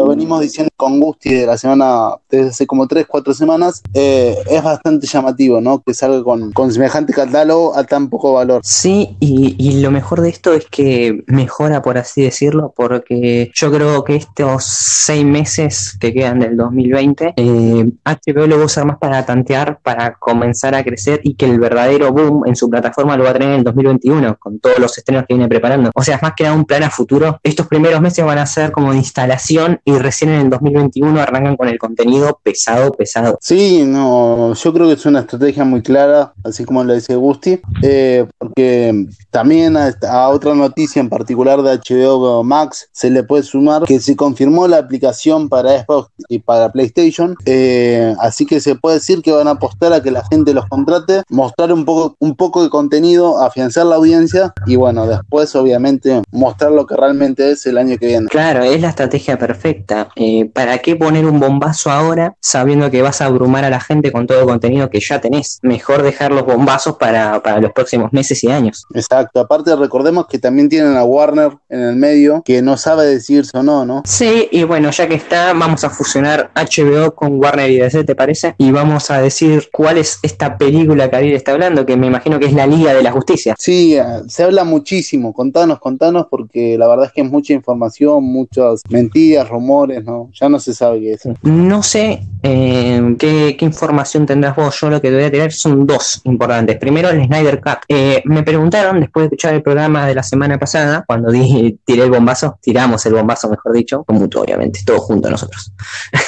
[0.02, 4.36] lo, venimos diciendo con Gusti de la semana, desde hace como 3, 4 semanas, eh,
[4.50, 5.82] es bastante llamativo, ¿no?
[5.82, 8.60] Que salga con, con, semejante catálogo a tan poco valor.
[8.64, 13.70] Sí, y, y lo mejor de esto es que mejora, por así decirlo, porque yo
[13.70, 18.84] creo que estos 6 meses que quedan del 2020, eh, HBO lo va a usar
[18.84, 23.16] más para tantear, para comenzar a crecer y que el verdadero boom en su plataforma
[23.16, 25.90] lo va a tener en el 2021, con todos los estrenos que viene preparando.
[25.94, 27.38] O sea, es más que nada un plan a futuro.
[27.42, 31.56] Estos primeros meses van a ser como de instalación y recién en el 2021 arrancan
[31.56, 33.38] con el contenido pesado, pesado.
[33.40, 37.60] Sí, no, yo creo que es una estrategia muy clara, así como lo dice Gusti,
[37.82, 43.42] eh, porque también a, a otra noticia en particular de HBO Max se le puede
[43.42, 47.36] sumar que se confirmó la aplicación para Xbox y para PlayStation.
[47.46, 50.66] Eh, así que se puede decir que van a apostar a que la gente los
[50.66, 56.22] contrate, mostrar un poco, un poco de contenido, afianzar la audiencia y bueno, después obviamente
[56.30, 58.26] mostrar lo que realmente es el año que viene.
[58.28, 59.71] Claro, es la estrategia perfecta.
[60.16, 64.12] Eh, ¿Para qué poner un bombazo ahora sabiendo que vas a abrumar a la gente
[64.12, 65.58] con todo el contenido que ya tenés?
[65.62, 68.86] Mejor dejar los bombazos para, para los próximos meses y años.
[68.94, 69.40] Exacto.
[69.40, 73.62] Aparte recordemos que también tienen a Warner en el medio que no sabe decirse o
[73.62, 74.02] no, ¿no?
[74.04, 78.14] Sí, y bueno, ya que está, vamos a fusionar HBO con Warner y DC, ¿te
[78.14, 78.54] parece?
[78.58, 82.38] Y vamos a decir cuál es esta película que Ariel está hablando, que me imagino
[82.38, 83.54] que es la Liga de la Justicia.
[83.58, 88.24] Sí, eh, se habla muchísimo, contanos, contanos, porque la verdad es que es mucha información,
[88.24, 89.61] muchas mentiras, rumores,
[90.04, 90.30] ¿no?
[90.32, 91.28] Ya no se sabe qué es.
[91.42, 94.78] No sé eh, ¿qué, información tendrás vos.
[94.80, 96.76] Yo lo que te voy a tirar son dos importantes.
[96.78, 97.78] Primero, el Snyder Cut.
[97.88, 102.04] Eh, me preguntaron, después de escuchar el programa de la semana pasada, cuando dije, tiré
[102.04, 105.72] el bombazo, tiramos el bombazo, mejor dicho, con mutuo, obviamente, todos juntos nosotros.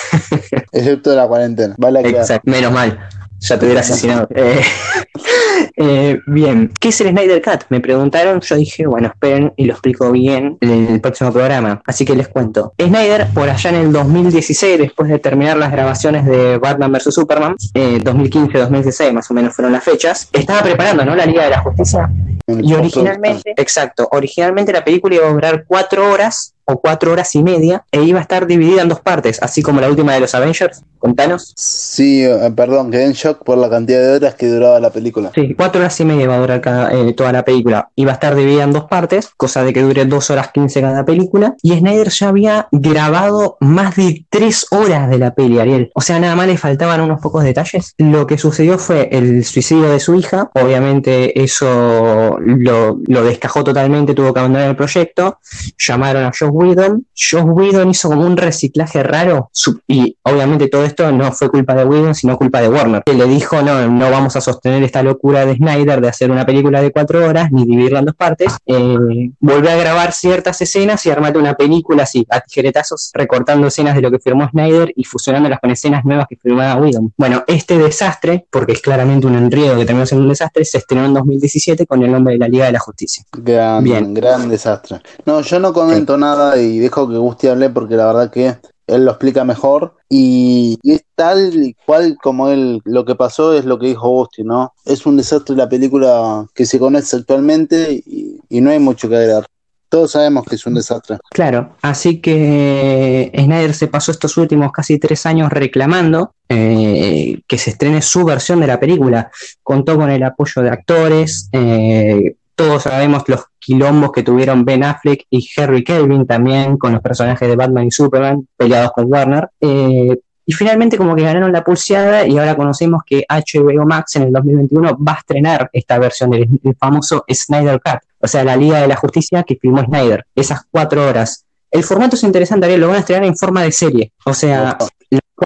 [0.73, 1.75] Excepto de la cuarentena.
[2.05, 2.99] Exacto, menos mal.
[3.41, 4.29] Ya te hubiera asesinado.
[4.35, 4.63] Eh,
[5.77, 7.65] eh, bien, ¿qué es el Snyder Cut?
[7.69, 11.83] Me preguntaron, yo dije, bueno, esperen y lo explico bien en el próximo programa.
[11.87, 12.75] Así que les cuento.
[12.81, 17.15] Snyder, por allá en el 2016, después de terminar las grabaciones de Batman vs.
[17.15, 21.15] Superman, 2015-2016 eh, más o menos fueron las fechas, estaba preparando, ¿no?
[21.17, 22.11] La Liga de la Justicia.
[22.47, 27.43] Y originalmente, exacto, originalmente la película iba a durar cuatro horas o cuatro horas y
[27.43, 30.35] media e iba a estar dividida en dos partes, así como la última de los
[30.35, 30.83] Avengers.
[30.99, 31.53] Contanos.
[31.57, 35.33] Sí, eh, perdón, quedé en shock por la cantidad de horas que duraba la película.
[35.35, 37.91] Sí, cuatro horas y media va a durar cada, eh, toda la película.
[37.95, 41.05] Iba a estar dividida en dos partes, cosa de que dure dos horas quince cada
[41.05, 41.57] película.
[41.63, 45.91] Y Snyder ya había grabado más de tres horas de la peli, Ariel.
[45.95, 47.95] O sea, nada más le faltaban unos pocos detalles.
[47.99, 50.51] Lo que sucedió fue el suicidio de su hija.
[50.55, 55.39] Obviamente eso lo, lo descajó totalmente, tuvo que abandonar el proyecto.
[55.77, 57.07] Llamaron a Josh Whedon.
[57.15, 59.51] Josh Whedon hizo como un reciclaje raro.
[59.87, 63.03] Y obviamente todo esto no fue culpa de Whedon, sino culpa de Warner.
[63.05, 66.47] Que le dijo, no, no vamos a sostener esta locura de Snyder de hacer una
[66.47, 68.53] película de cuatro horas, ni dividirla en dos partes.
[68.67, 69.31] Eh,
[69.75, 74.11] a grabar ciertas escenas y armarte una película así, a tijeretazos, recortando escenas de lo
[74.11, 77.13] que firmó Snyder y fusionándolas con escenas nuevas que firmaba Whedon.
[77.17, 81.07] Bueno, este desastre, porque es claramente un enredo que terminó siendo un desastre, se estrenó
[81.07, 83.25] en 2017 con el nombre de la Liga de la Justicia.
[83.33, 84.15] Gran, Bien.
[84.15, 85.01] gran desastre.
[85.25, 89.05] No, yo no comento nada y dejo que Gusti hable porque la verdad que él
[89.05, 93.79] lo explica mejor y, es tal y cual como él lo que pasó es lo
[93.79, 94.75] que dijo Gusti, ¿no?
[94.85, 99.47] Es un desastre la película que se conoce actualmente y, no hay mucho que agregar.
[99.89, 101.19] Todos sabemos que es un desastre.
[101.31, 107.71] Claro, así que Snyder se pasó estos últimos casi tres años reclamando eh, que se
[107.71, 109.31] estrene su versión de la película.
[109.63, 115.27] Contó con el apoyo de actores, eh, todos sabemos los quilombos que tuvieron Ben Affleck
[115.31, 119.49] y Harry Kelvin también con los personajes de Batman y Superman peleados con Warner.
[119.61, 124.25] Eh, y finalmente como que ganaron la pulseada y ahora conocemos que HBO Max en
[124.25, 128.57] el 2021 va a estrenar esta versión del el famoso Snyder Cut, o sea, la
[128.57, 131.47] Liga de la Justicia que filmó Snyder, esas cuatro horas.
[131.71, 134.77] El formato es interesante, Ariel, lo van a estrenar en forma de serie, o sea,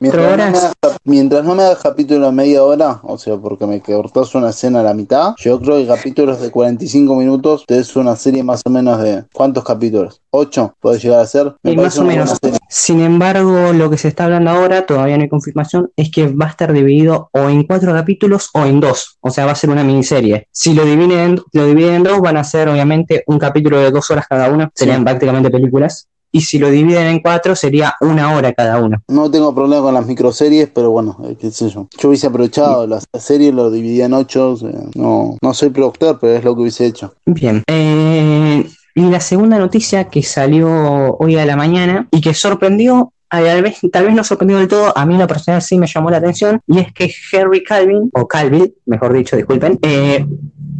[0.00, 0.72] Mientras no, me haga,
[1.04, 4.80] mientras no me haga capítulo de media hora, o sea, porque me cortás una escena
[4.80, 8.70] a la mitad, yo creo que capítulos de 45 minutos es una serie más o
[8.70, 9.24] menos de...
[9.32, 10.20] ¿Cuántos capítulos?
[10.30, 10.74] ¿Ocho?
[10.80, 11.54] ¿Puede llegar a ser?
[11.62, 12.38] Me más o una menos.
[12.68, 16.46] Sin embargo, lo que se está hablando ahora, todavía no hay confirmación, es que va
[16.46, 19.16] a estar dividido o en cuatro capítulos o en dos.
[19.20, 20.48] O sea, va a ser una miniserie.
[20.52, 24.10] Si lo dividen, lo dividen en dos, van a ser obviamente un capítulo de dos
[24.10, 24.70] horas cada uno.
[24.74, 25.04] Serían Sí.
[25.04, 26.08] prácticamente películas.
[26.30, 29.02] Y si lo dividen en cuatro, sería una hora cada uno.
[29.08, 31.88] No tengo problema con las microseries, pero bueno, eh, qué sé yo.
[31.98, 34.50] Yo hubiese aprovechado la serie, lo dividía en ocho.
[34.52, 37.14] o sea, no, no soy productor, pero es lo que hubiese hecho.
[37.26, 37.62] Bien.
[37.66, 43.40] Eh, y la segunda noticia que salió hoy a la mañana y que sorprendió, a-
[43.42, 45.86] tal vez, tal vez no sorprendió del todo, a mí en lo personal sí me
[45.86, 50.26] llamó la atención, y es que Henry Calvin, o Calvin, mejor dicho, disculpen, eh,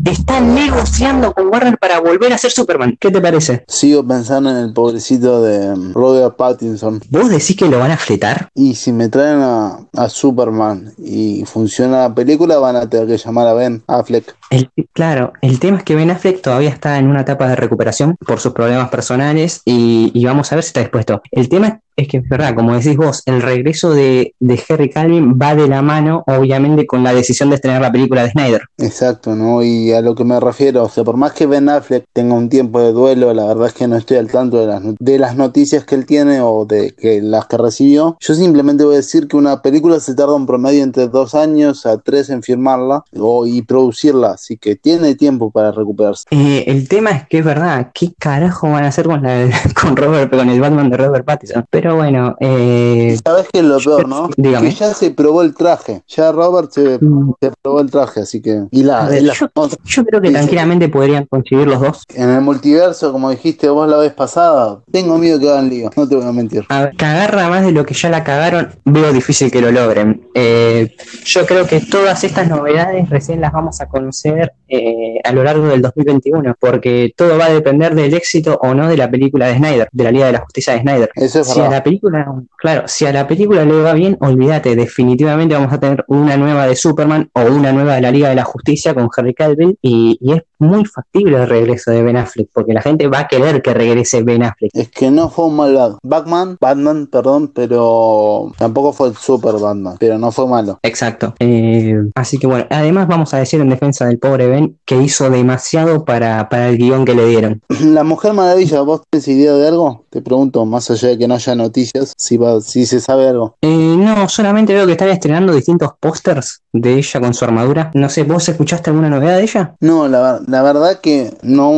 [0.05, 2.97] está negociando con Warner para volver a ser Superman.
[3.01, 3.65] ¿Qué te parece?
[3.69, 7.01] Sigo pensando en el pobrecito de mm, Robert Pattinson.
[7.11, 8.49] ¿Vos decís que lo van a fletar?
[8.55, 13.19] Y si me traen a, a Superman y funciona la película, van a tener que
[13.19, 14.35] llamar a Ben Affleck.
[14.51, 18.17] El- claro, el tema es que Ben Affleck todavía está en una etapa de recuperación
[18.27, 21.23] por sus problemas personales y, y vamos a ver si está dispuesto.
[21.31, 25.37] El tema es que es verdad, como decís vos, el regreso de, de Harry Calvin
[25.37, 28.63] va de la mano, obviamente, con la decisión de estrenar la película de Snyder.
[28.79, 29.65] Exacto, ¿no?
[29.65, 32.49] Y a lo que me refiero, o sea, por más que Ben Affleck tenga un
[32.49, 35.35] tiempo de duelo, la verdad es que no estoy al tanto de las, de las
[35.35, 38.17] noticias que él tiene o de que las que recibió.
[38.21, 41.85] Yo simplemente voy a decir que una película se tarda un promedio entre dos años
[41.85, 46.27] a tres en firmarla o, y producirla, así que tiene tiempo para recuperarse.
[46.31, 49.97] Eh, el tema es que es verdad, ¿qué carajo van a hacer con, la, con,
[49.97, 51.65] Robert, con el Batman de Robert Pattinson?
[51.71, 54.29] Pero bueno, eh, ¿Sabes qué es lo peor, no?
[54.37, 54.69] Dígame.
[54.71, 58.41] Que ya se probó el traje, ya Robert se, mm, se probó el traje, así
[58.43, 58.65] que...
[58.71, 59.49] Y la, ver, y la- yo-
[59.85, 62.05] yo creo que tranquilamente podrían conseguir los dos.
[62.15, 66.09] en el multiverso, como dijiste vos la vez pasada, tengo miedo que hagan lío, no
[66.09, 66.65] te voy a mentir.
[66.69, 70.23] A ver, cagarla más de lo que ya la cagaron, veo difícil que lo logren.
[70.35, 75.43] Eh, yo creo que todas estas novedades recién las vamos a conocer eh, a lo
[75.45, 79.47] largo del 2021, porque todo va a depender del éxito o no de la película
[79.49, 81.11] de Snyder, de la Liga de la Justicia de Snyder.
[81.15, 81.77] Eso es Si verdad.
[81.79, 86.05] La película, claro, si a la película le va bien, olvídate, definitivamente vamos a tener
[86.09, 89.35] una nueva de Superman o una nueva de la Liga de la Justicia con Henry
[89.35, 93.21] Cavill y, y es muy factible el regreso de Ben Affleck, porque la gente va
[93.21, 94.71] a querer que regrese Ben Affleck.
[94.75, 95.99] Es que no fue un malvado.
[96.03, 100.79] Batman, Batman, perdón, pero tampoco fue el super Batman, pero no fue malo.
[100.83, 101.35] Exacto.
[101.39, 105.31] Eh, así que bueno, además vamos a decir en defensa del pobre Ben que hizo
[105.31, 107.63] demasiado para, para el guion que le dieron.
[107.81, 110.05] La Mujer Maravilla, ¿vos tenés idea de algo?
[110.11, 113.57] Te pregunto, más allá de que no haya noticias, si, va, si se sabe algo.
[113.63, 117.91] Eh, no, solamente veo que están estrenando distintos pósters de ella con su armadura.
[117.95, 119.77] No sé, ¿vos escuchaste alguna novedad de ella?
[119.81, 121.73] No, la, la verdad que no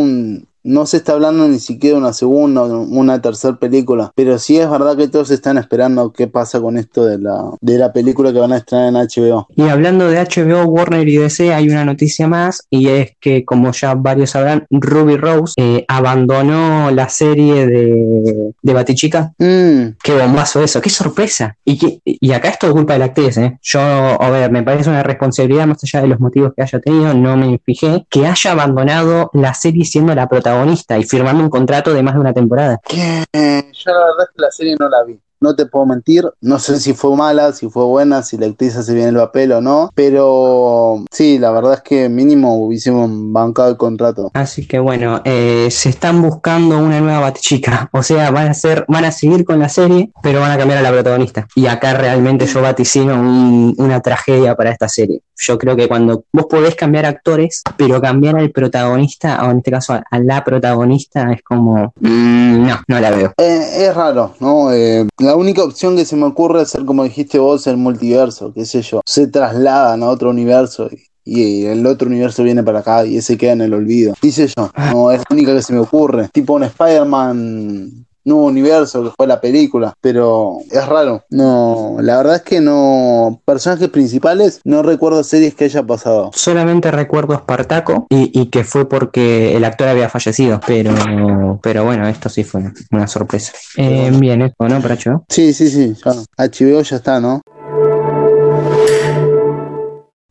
[0.62, 4.58] no se está hablando ni siquiera de una segunda o una tercera película, pero sí
[4.58, 8.32] es verdad que todos están esperando qué pasa con esto de la, de la película
[8.32, 9.46] que van a estrenar en HBO.
[9.56, 13.72] Y hablando de HBO, Warner y DC, hay una noticia más y es que, como
[13.72, 19.32] ya varios sabrán, Ruby Rose eh, abandonó la serie de, de Batichica.
[19.38, 21.56] Mm, Qué bombazo eso, qué sorpresa.
[21.64, 23.58] Y, que- y acá esto es culpa de la actriz, ¿eh?
[23.62, 27.14] Yo, a ver, me parece una responsabilidad más allá de los motivos que haya tenido,
[27.14, 30.49] no me fijé, que haya abandonado la serie siendo la protagonista
[30.98, 32.78] y firmando un contrato de más de una temporada.
[32.86, 35.18] que yo la verdad es que la serie no la vi.
[35.42, 38.76] No te puedo mentir, no sé si fue mala, si fue buena, si la actriz
[38.76, 43.70] hace bien el papel o no, pero sí, la verdad es que mínimo hubiésemos bancado
[43.70, 44.30] el contrato.
[44.34, 47.88] Así que bueno, eh, se están buscando una nueva Batichica.
[47.92, 50.80] O sea, van a ser, van a seguir con la serie, pero van a cambiar
[50.80, 51.46] a la protagonista.
[51.54, 55.22] Y acá realmente yo vaticino un- una tragedia para esta serie.
[55.42, 59.70] Yo creo que cuando vos podés cambiar actores, pero cambiar al protagonista, o en este
[59.70, 63.32] caso a, la protagonista, es como, mm, no, no la veo.
[63.38, 64.70] Eh, es raro, ¿no?
[64.70, 68.52] Eh, la única opción que se me ocurre es ser como dijiste vos, el multiverso,
[68.52, 69.00] qué sé yo.
[69.06, 73.36] Se trasladan a otro universo y, y el otro universo viene para acá y ese
[73.36, 74.14] queda en el olvido.
[74.20, 76.28] Dice yo, no, es la única que se me ocurre.
[76.32, 81.24] Tipo un Spider-Man nuevo universo que fue la película, pero es raro.
[81.30, 83.40] No, la verdad es que no.
[83.44, 86.30] Personajes principales, no recuerdo series que haya pasado.
[86.34, 92.06] Solamente recuerdo Espartaco y, y que fue porque el actor había fallecido, pero, pero bueno,
[92.08, 93.52] esto sí fue una sorpresa.
[93.76, 95.24] Eh, bien, eso, ¿no, Pracho?
[95.28, 96.12] Sí, sí, sí, ya.
[96.36, 97.40] HBO ya está, ¿no?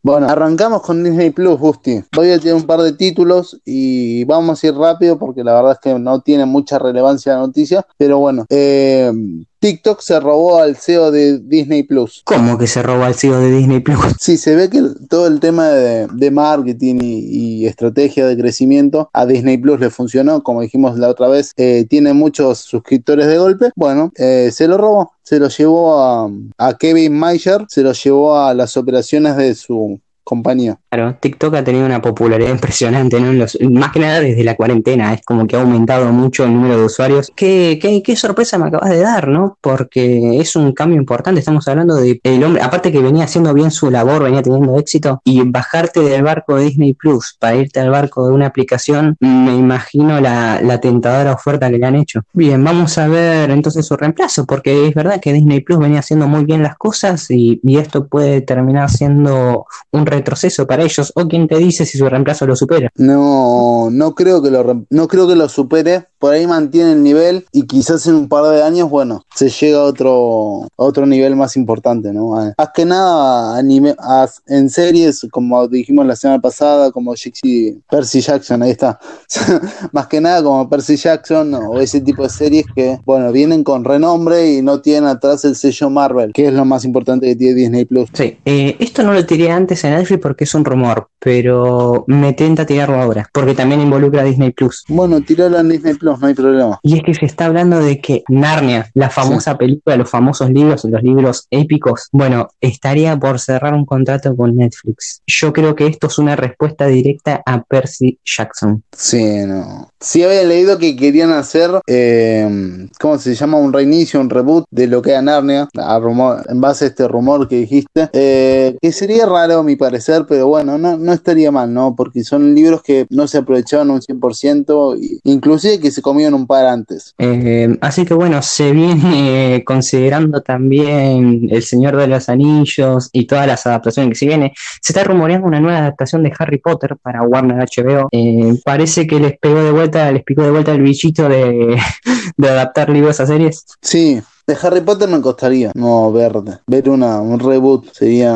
[0.02, 2.02] Bueno, arrancamos con Disney Plus, Busti.
[2.16, 5.72] Voy a tener un par de títulos y vamos a ir rápido porque la verdad
[5.72, 7.86] es que no tiene mucha relevancia la noticia.
[7.98, 9.12] Pero bueno, eh,
[9.60, 12.22] TikTok se robó al CEO de Disney Plus.
[12.24, 13.98] ¿Cómo que se robó al CEO de Disney Plus?
[14.18, 17.18] Sí, se ve que todo el tema de, de marketing y,
[17.62, 21.86] y estrategia de crecimiento a Disney Plus le funcionó, como dijimos la otra vez, eh,
[21.88, 23.70] tiene muchos suscriptores de golpe.
[23.76, 28.38] Bueno, eh, se lo robó, se lo llevó a, a Kevin Mayer, se lo llevó
[28.38, 30.78] a las operaciones de su compañía.
[30.92, 33.32] Claro, TikTok ha tenido una popularidad impresionante, ¿no?
[33.32, 36.76] Los- más que nada desde la cuarentena, es como que ha aumentado mucho el número
[36.78, 37.30] de usuarios.
[37.36, 39.56] Qué, qué, qué sorpresa me acabas de dar, ¿no?
[39.60, 43.70] Porque es un cambio importante, estamos hablando de el hombre, aparte que venía haciendo bien
[43.70, 47.90] su labor, venía teniendo éxito, y bajarte del barco de Disney Plus para irte al
[47.90, 52.22] barco de una aplicación, me imagino la, la tentadora oferta que le han hecho.
[52.32, 56.26] Bien, vamos a ver entonces su reemplazo, porque es verdad que Disney Plus venía haciendo
[56.26, 61.12] muy bien las cosas y, y esto puede terminar siendo un retroceso para ellos.
[61.14, 62.90] O quien te dice si su reemplazo lo supera.
[62.96, 66.06] No, no creo que lo no creo que lo supere.
[66.18, 69.78] Por ahí mantiene el nivel y quizás en un par de años, bueno, se llega
[69.78, 72.32] a otro, a otro nivel más importante, ¿no?
[72.58, 77.80] Más que nada a nive- a- en series, como dijimos la semana pasada, como Jixi-
[77.90, 78.98] Percy Jackson, ahí está.
[79.92, 83.84] más que nada como Percy Jackson o ese tipo de series que, bueno, vienen con
[83.84, 87.54] renombre y no tienen atrás el sello Marvel, que es lo más importante que tiene
[87.54, 88.10] Disney Plus.
[88.12, 92.32] Sí, eh, esto no lo tiré antes en Netflix porque es un rumor, pero me
[92.32, 94.84] tenta tirarlo ahora, porque también involucra a Disney Plus.
[94.88, 96.78] Bueno, tirarlo en Disney Plus, no hay problema.
[96.82, 100.84] Y es que se está hablando de que Narnia, la famosa película, los famosos libros,
[100.84, 105.22] los libros épicos, bueno, estaría por cerrar un contrato con Netflix.
[105.26, 108.82] Yo creo que esto es una respuesta directa a Percy Jackson.
[108.96, 109.90] Sí, no.
[110.00, 113.58] Sí había leído que querían hacer, eh, ¿cómo se llama?
[113.58, 117.06] Un reinicio, un reboot de lo que era Narnia, a rumor- en base a este
[117.06, 121.50] rumor que dijiste, eh, que sería raro a mi parecer, pero bueno, no, no estaría
[121.50, 121.94] mal, ¿no?
[121.96, 126.46] Porque son libros que no se aprovechaban un 100%, y- inclusive que se comían un
[126.46, 127.14] par antes.
[127.18, 133.46] Eh, así que bueno, se viene considerando también El Señor de los Anillos y todas
[133.46, 134.52] las adaptaciones que se viene.
[134.80, 138.08] Se está rumoreando una nueva adaptación de Harry Potter para Warner HBO.
[138.12, 141.78] Eh, parece que les pegó de vuelta, les picó de vuelta el bichito de,
[142.36, 143.64] de adaptar libros a series.
[143.82, 144.20] Sí.
[144.50, 146.32] De Harry Potter me costaría no ver,
[146.66, 148.34] ver una, un reboot, sería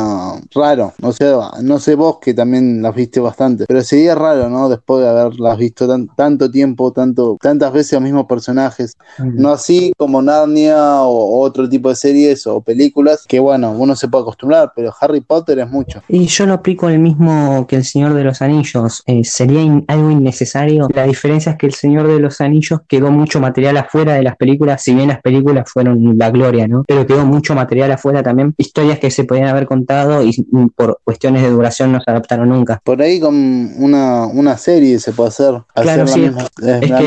[0.55, 0.93] raro.
[1.03, 4.69] O sea, no sé vos que también las viste bastante, pero sería raro, ¿no?
[4.69, 8.97] Después de haberlas visto tan- tanto tiempo, tanto, tantas veces los mismos personajes.
[9.19, 14.07] No así como Narnia o otro tipo de series o películas, que bueno, uno se
[14.07, 16.01] puede acostumbrar, pero Harry Potter es mucho.
[16.09, 19.03] Y yo lo aplico el mismo que El Señor de los Anillos.
[19.07, 20.87] Eh, sería in- algo innecesario.
[20.95, 24.37] La diferencia es que El Señor de los Anillos quedó mucho material afuera de las
[24.37, 26.85] películas, si bien las películas fueron la gloria, ¿no?
[26.87, 30.33] Pero quedó mucho material afuera también, historias que se podían haber contado y
[30.77, 32.81] por cuestiones de duración no se adaptaron nunca.
[32.85, 33.35] Por ahí con
[33.79, 35.55] una, una serie se puede hacer.
[35.75, 36.31] Claro, sí.
[36.61, 37.03] es, la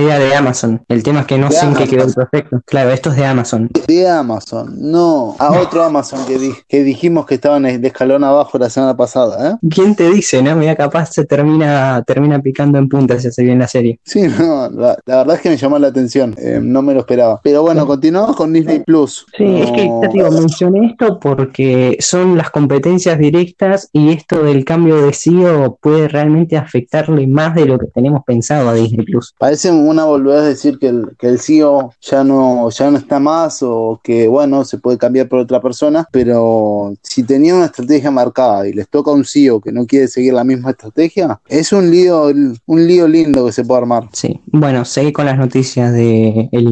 [0.00, 0.82] idea de, Amazon.
[0.88, 2.60] El tema es que no sé en qué quedó perfecto.
[2.66, 3.70] Claro, esto es de Amazon.
[3.86, 5.36] De Amazon, no.
[5.38, 9.56] A otro Amazon que, que dijimos que estaban de escalón abajo la semana pasada, ¿eh?
[9.70, 10.54] ¿Quién te dice, no?
[10.56, 14.00] Mira, capaz se termina, termina picando en punta si hace bien la serie.
[14.04, 16.34] Sí, no, la, verdad es que me llamó la atención.
[16.38, 17.35] Eh, no me lo esperaba.
[17.42, 19.26] Pero bueno, continuamos con Disney Plus.
[19.36, 24.64] Sí, es que te digo, mencioné esto porque son las competencias directas y esto del
[24.64, 29.34] cambio de CEO puede realmente afectarle más de lo que tenemos pensado a Disney Plus.
[29.38, 33.18] Parece una volver a decir que el, que el CEO ya no, ya no está
[33.18, 38.10] más o que, bueno, se puede cambiar por otra persona, pero si tenía una estrategia
[38.10, 41.72] marcada y les toca a un CEO que no quiere seguir la misma estrategia, es
[41.72, 42.26] un lío,
[42.66, 44.08] un lío lindo que se puede armar.
[44.12, 46.66] Sí, bueno, seguí con las noticias de El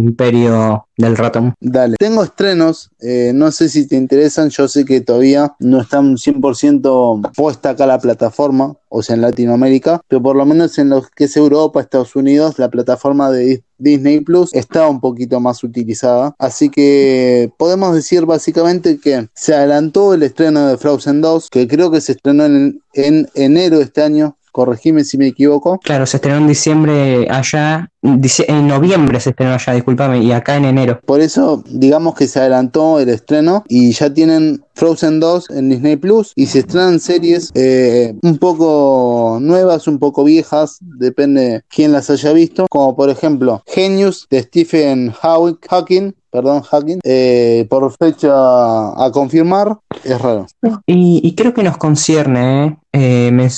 [0.96, 1.54] Del ratón.
[1.60, 1.96] Dale.
[1.98, 7.32] Tengo estrenos, eh, no sé si te interesan, yo sé que todavía no están 100%
[7.34, 11.24] puesta acá la plataforma, o sea, en Latinoamérica, pero por lo menos en lo que
[11.24, 16.34] es Europa, Estados Unidos, la plataforma de Disney Plus está un poquito más utilizada.
[16.38, 21.90] Así que podemos decir básicamente que se adelantó el estreno de Frozen 2, que creo
[21.90, 25.80] que se estrenó en, en enero de este año, corregime si me equivoco.
[25.82, 30.64] Claro, se estrenó en diciembre allá, en noviembre se estrenó allá, discúlpame, y acá en
[30.64, 31.00] enero.
[31.04, 35.96] Por eso, digamos que se adelantó el estreno y ya tienen Frozen 2 en Disney
[35.96, 42.08] Plus y se estrenan series eh, un poco nuevas, un poco viejas, depende quién las
[42.10, 49.10] haya visto, como por ejemplo Genius de Stephen Hawking, perdón, Hacking, eh, por fecha a
[49.12, 50.48] confirmar, es raro.
[50.84, 52.76] Y, creo que nos concierne, ¿eh?
[52.92, 53.48] Eh,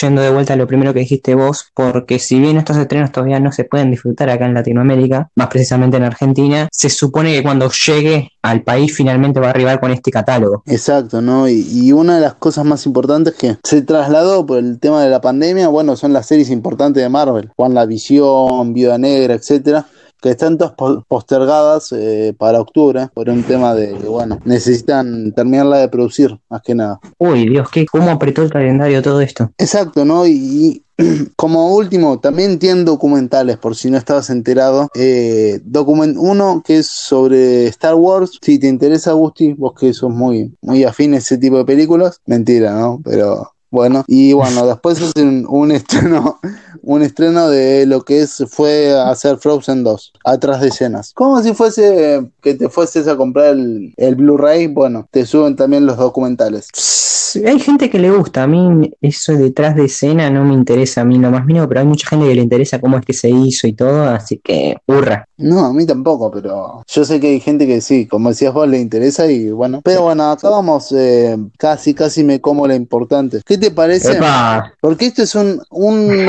[0.00, 3.38] yendo de vuelta a lo primero que dijiste vos, porque si bien estos estrenos todavía
[3.38, 7.70] no se pueden disfrutar acá en Latinoamérica, más precisamente en Argentina, se supone que cuando
[7.70, 10.64] llegue al país finalmente va a arribar con este catálogo.
[10.66, 11.48] Exacto, ¿no?
[11.48, 15.10] Y, y una de las cosas más importantes que se trasladó por el tema de
[15.10, 19.86] la pandemia, bueno, son las series importantes de Marvel, Juan la Visión, Viuda Negra, etcétera
[20.24, 20.72] que están todas
[21.06, 26.74] postergadas eh, para octubre por un tema de bueno, necesitan terminarla de producir, más que
[26.74, 26.98] nada.
[27.18, 29.50] Uy, Dios, ¿qué, ¿cómo apretó el calendario todo esto?
[29.58, 30.26] Exacto, ¿no?
[30.26, 30.82] Y,
[31.36, 34.88] como último, también tienen documentales, por si no estabas enterado.
[34.94, 38.38] Eh, document uno que es sobre Star Wars.
[38.40, 42.22] Si te interesa, Gusti, vos que sos muy, muy afín a ese tipo de películas.
[42.24, 42.98] Mentira, ¿no?
[43.04, 46.38] Pero bueno, y bueno, después hacen un estreno,
[46.82, 51.12] un estreno de lo que es fue hacer Frozen 2, atrás de escenas.
[51.12, 55.86] Como si fuese que te fueses a comprar el, el Blu-ray, bueno, te suben también
[55.86, 56.68] los documentales.
[57.44, 61.04] Hay gente que le gusta, a mí eso detrás de escena no me interesa a
[61.04, 63.28] mí lo más mínimo, pero hay mucha gente que le interesa cómo es que se
[63.28, 65.26] hizo y todo, así que hurra.
[65.36, 68.68] No, a mí tampoco, pero yo sé que hay gente que sí, como decías vos,
[68.68, 69.80] le interesa y bueno.
[69.82, 73.40] Pero bueno, acá vamos, eh, casi, casi me como la importante.
[73.44, 74.18] ¿Qué te parece?
[74.80, 76.28] Porque esto es un, un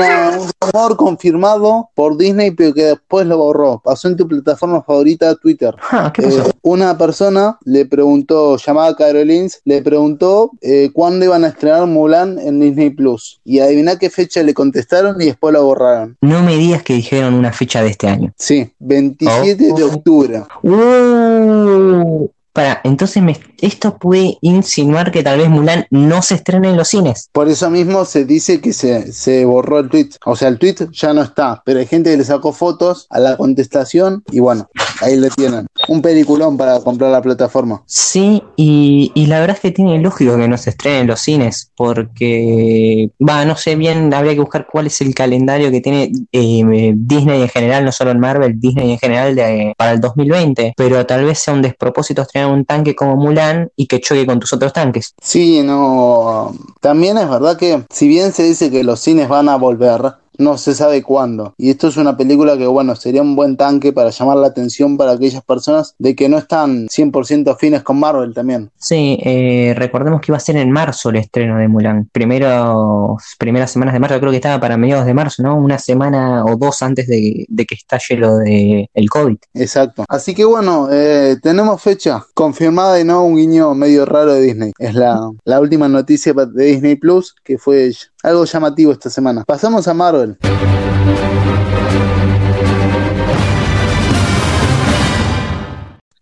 [0.60, 3.80] rumor confirmado por Disney, pero que después lo borró.
[3.84, 5.74] Pasó en tu plataforma favorita, Twitter.
[5.90, 11.86] Ah, eh, una persona le preguntó, llamada Carolins, le preguntó eh, cuándo iban a estrenar
[11.86, 13.40] Mulan en Disney Plus.
[13.44, 16.16] Y adivina qué fecha le contestaron y después lo borraron.
[16.20, 18.32] No me digas que dijeron una fecha de este año.
[18.38, 20.42] Sí, 27 de octubre.
[20.62, 23.22] Uh, para, entonces
[23.60, 27.28] esto puede insinuar que tal vez Mulan no se estrene en los cines.
[27.30, 30.08] Por eso mismo se dice que se, se, borró el tweet.
[30.24, 33.20] O sea, el tweet ya no está, pero hay gente que le sacó fotos a
[33.20, 35.66] la contestación y bueno, ahí le tienen.
[35.88, 37.82] Un peliculón para comprar la plataforma.
[37.86, 41.70] Sí, y, la verdad es que tiene lógico que no se estrene en los cines,
[41.76, 46.92] porque, va, no sé bien, habría que buscar cuál es el calendario que tiene eh,
[46.96, 51.04] Disney en general, no solo en Marvel, Disney en general de, para el 2020, pero
[51.06, 54.52] tal vez sea un despropósito estrenar un tanque como Mulan y que choque con tus
[54.52, 55.14] otros tanques.
[55.20, 56.54] Sí, no.
[56.80, 60.58] También es verdad que, si bien se dice que los cines van a volver, no
[60.58, 61.54] se sabe cuándo.
[61.56, 64.96] Y esto es una película que, bueno, sería un buen tanque para llamar la atención
[64.96, 68.70] para aquellas personas de que no están 100% afines con Marvel también.
[68.76, 72.08] Sí, eh, recordemos que iba a ser en marzo el estreno de Mulan.
[72.12, 75.56] Primero, primeras semanas de marzo, creo que estaba para mediados de marzo, ¿no?
[75.56, 79.36] Una semana o dos antes de, que estalle lo del el COVID.
[79.54, 80.04] Exacto.
[80.08, 84.72] Así que bueno, eh, tenemos fecha confirmada y no un guiño medio raro de Disney.
[84.78, 89.44] Es la, la última noticia de Disney Plus que fue algo llamativo esta semana.
[89.44, 90.25] Pasamos a Marvel.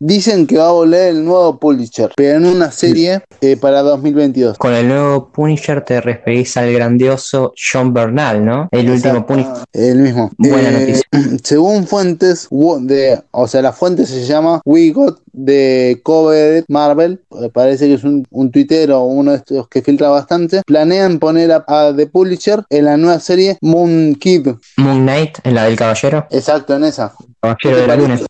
[0.00, 4.59] Dicen que va a volver el nuevo Punisher, pero en una serie eh, para 2022.
[4.59, 8.68] Con el nuevo Punisher te referís al grandioso John Bernal, ¿no?
[8.72, 9.52] El último Punisher.
[9.72, 10.30] El mismo.
[10.36, 11.38] Buena Eh, noticia.
[11.44, 12.48] Según fuentes,
[12.80, 17.95] de, o sea, la fuente se llama We Got de Covered Marvel, eh, parece que
[17.95, 21.95] es un, un tuitero o uno de estos que filtra bastante, planean poner a, a
[21.95, 24.49] The Publisher en la nueva serie Moon Kid.
[24.76, 26.26] Moon Knight, en la del caballero.
[26.30, 27.12] Exacto, en esa.
[27.41, 28.20] Caballero de la Luna.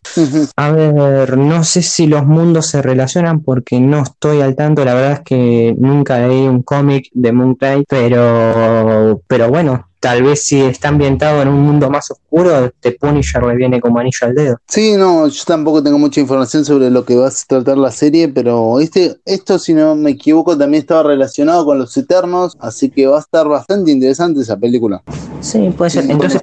[0.57, 4.83] A ver, no sé si los mundos se relacionan porque no estoy al tanto.
[4.83, 10.23] La verdad es que nunca leí un cómic de Moon Knight, pero, pero bueno, tal
[10.23, 14.19] vez si está ambientado en un mundo más oscuro, The Punisher le viene como anillo
[14.21, 14.57] al dedo.
[14.67, 18.27] Sí, no, yo tampoco tengo mucha información sobre lo que va a tratar la serie,
[18.27, 23.07] pero este, esto, si no me equivoco, también estaba relacionado con los Eternos, así que
[23.07, 25.01] va a estar bastante interesante esa película.
[25.41, 26.05] Sí, puede ser.
[26.05, 26.41] Sí, Entonces,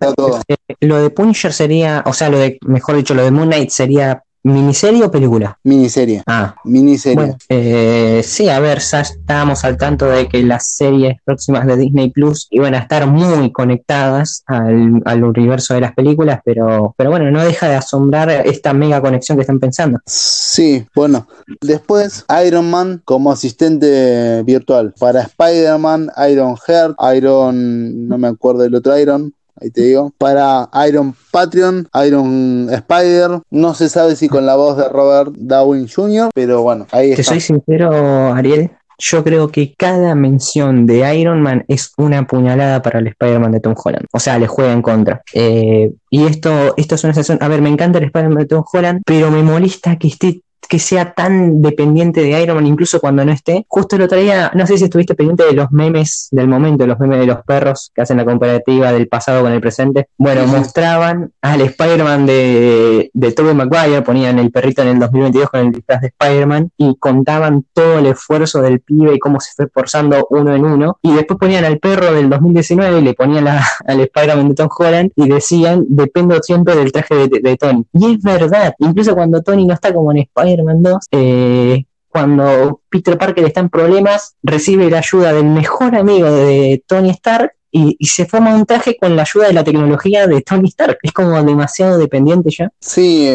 [0.49, 3.71] eh, lo de Punisher sería, o sea, lo de, mejor dicho, lo de Moon Knight
[3.71, 5.59] sería miniserie o película.
[5.65, 7.17] Miniserie, Ah, miniserie.
[7.17, 11.77] Bueno, eh, sí, a ver, ya estábamos al tanto de que las series próximas de
[11.77, 17.11] Disney Plus iban a estar muy conectadas al, al universo de las películas, pero, pero
[17.11, 19.99] bueno, no deja de asombrar esta mega conexión que están pensando.
[20.07, 21.27] Sí, bueno,
[21.61, 28.75] después Iron Man como asistente virtual para Spider-Man, Iron Heart, Iron, no me acuerdo del
[28.75, 29.33] otro Iron,
[29.63, 34.77] ahí te digo, para Iron Patreon, Iron Spider, no se sabe si con la voz
[34.77, 37.33] de Robert Downey Jr., pero bueno, ahí Te está.
[37.33, 38.71] soy sincero, Ariel.
[38.99, 43.59] Yo creo que cada mención de Iron Man es una puñalada para el Spider-Man de
[43.61, 44.07] Tom Holland.
[44.13, 45.23] O sea, le juega en contra.
[45.35, 47.39] Eh, y esto, esto es una sensación.
[47.41, 50.79] A ver, me encanta el Spider-Man de Tom Holland, pero me molesta que esté que
[50.79, 53.65] sea tan dependiente de Iron Man incluso cuando no esté.
[53.69, 56.99] Justo el otro día, no sé si estuviste pendiente de los memes del momento, los
[56.99, 60.09] memes de los perros que hacen la comparativa del pasado con el presente.
[60.17, 65.51] Bueno, Sí, mostraban al Spider-Man de, de Tobey Maguire, ponían el perrito en el 2022
[65.51, 69.53] con el disfraz de Spider-Man y contaban todo el esfuerzo del pibe y cómo se
[69.55, 70.99] fue esforzando uno en uno.
[71.03, 74.69] Y después ponían al perro del 2019 y le ponían la- al Spider-Man de Tom
[74.79, 77.85] Holland y decían, dependo siempre del traje de, de Tony.
[77.93, 83.17] Y es verdad, incluso cuando Tony no está como en Spider-Man 2, eh, cuando Peter
[83.17, 88.27] Parker está en problemas, recibe la ayuda del mejor amigo de Tony Stark y, se
[88.27, 90.99] forma un traje con la ayuda de la tecnología de Tony Stark.
[91.03, 92.71] Es como demasiado dependiente ya.
[92.81, 93.29] Sí,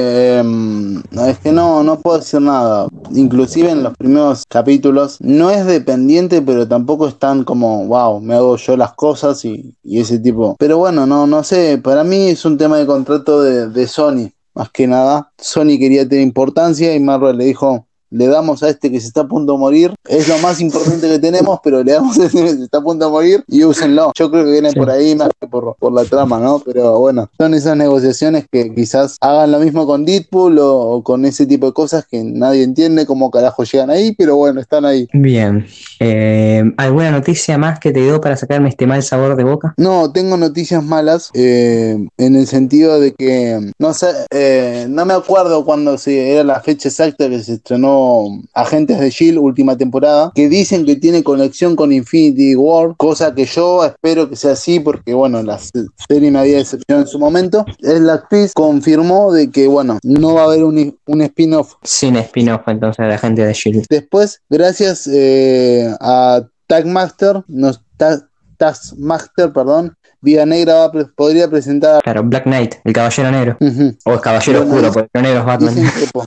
[0.43, 2.87] no, es que no, no puedo decir nada.
[3.11, 8.35] Inclusive en los primeros capítulos no es dependiente, pero tampoco es tan como, wow, me
[8.35, 10.55] hago yo las cosas y, y ese tipo.
[10.59, 14.29] Pero bueno, no, no sé, para mí es un tema de contrato de, de Sony,
[14.57, 15.31] más que nada.
[15.37, 19.21] Sony quería tener importancia y Marvel le dijo, le damos a este que se está
[19.21, 22.41] a punto de morir, es lo más importante que tenemos, pero le damos a este
[22.43, 24.11] que se está a punto de morir y úsenlo.
[24.17, 24.75] Yo creo que viene Sí.
[24.79, 26.59] por ahí más que por, por la trama, ¿no?
[26.59, 31.25] Pero bueno, son esas negociaciones que quizás hagan lo mismo con Deadpool o, o con
[31.25, 35.07] ese tipo de cosas que nadie entiende cómo carajo llegan ahí, pero bueno, están ahí.
[35.13, 35.65] Bien.
[35.99, 39.73] Eh, ¿Alguna noticia más que te dio para sacarme este mal sabor de boca?
[39.77, 45.13] No, tengo noticias malas eh, en el sentido de que no sé, eh, no me
[45.13, 47.96] acuerdo cuándo se era la fecha exacta que se estrenó
[48.53, 53.45] Agentes de Shield última temporada, que dicen que tiene conexión con Infinity War, cosa que
[53.45, 57.19] yo espero que sea así porque bueno, la se- serie me había decepcionado en su
[57.19, 57.65] momento.
[57.79, 62.15] Es la actriz confirmó de que bueno, no va a haber un, un spin-off Sin
[62.17, 63.85] spin-off entonces de la gente de Shield.
[63.89, 68.27] Después, gracias eh, a Tagmaster, nos, Ta-
[68.57, 72.01] Taskmaster, perdón, Vía Negra va pre- podría presentar.
[72.01, 73.57] Claro, Black Knight, el caballero negro.
[74.05, 75.75] O el caballero oscuro, porque negro es Batman.
[75.75, 76.25] Dicen que, po-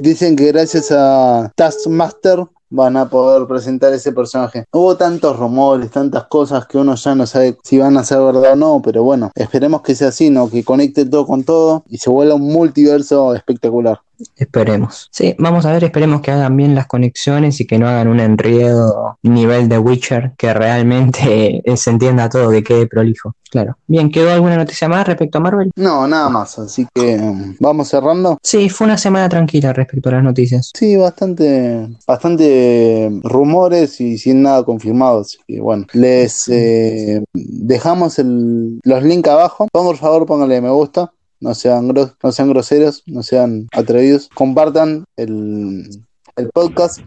[0.00, 4.64] dicen que gracias a Taskmaster van a poder presentar ese personaje.
[4.72, 8.52] Hubo tantos rumores, tantas cosas que uno ya no sabe si van a ser verdad
[8.52, 10.50] o no, pero bueno, esperemos que sea así, ¿no?
[10.50, 14.00] Que conecte todo con todo y se vuelva un multiverso espectacular.
[14.36, 15.08] Esperemos.
[15.12, 18.20] Sí, vamos a ver, esperemos que hagan bien las conexiones y que no hagan un
[18.20, 23.34] enredo nivel de Witcher, que realmente se entienda todo, que quede prolijo.
[23.50, 23.78] Claro.
[23.86, 25.70] Bien, ¿quedó alguna noticia más respecto a Marvel?
[25.76, 28.36] No, nada más, así que um, vamos cerrando.
[28.42, 30.70] Sí, fue una semana tranquila respecto a las noticias.
[30.76, 35.20] Sí, bastante, bastante rumores y sin nada confirmado.
[35.20, 39.66] Así que bueno, les eh, dejamos el- los links abajo.
[39.72, 41.10] Por favor, pónganle me gusta.
[41.40, 44.28] No sean, no sean groseros, no sean atrevidos.
[44.34, 46.07] Compartan el,
[46.38, 47.00] el podcast.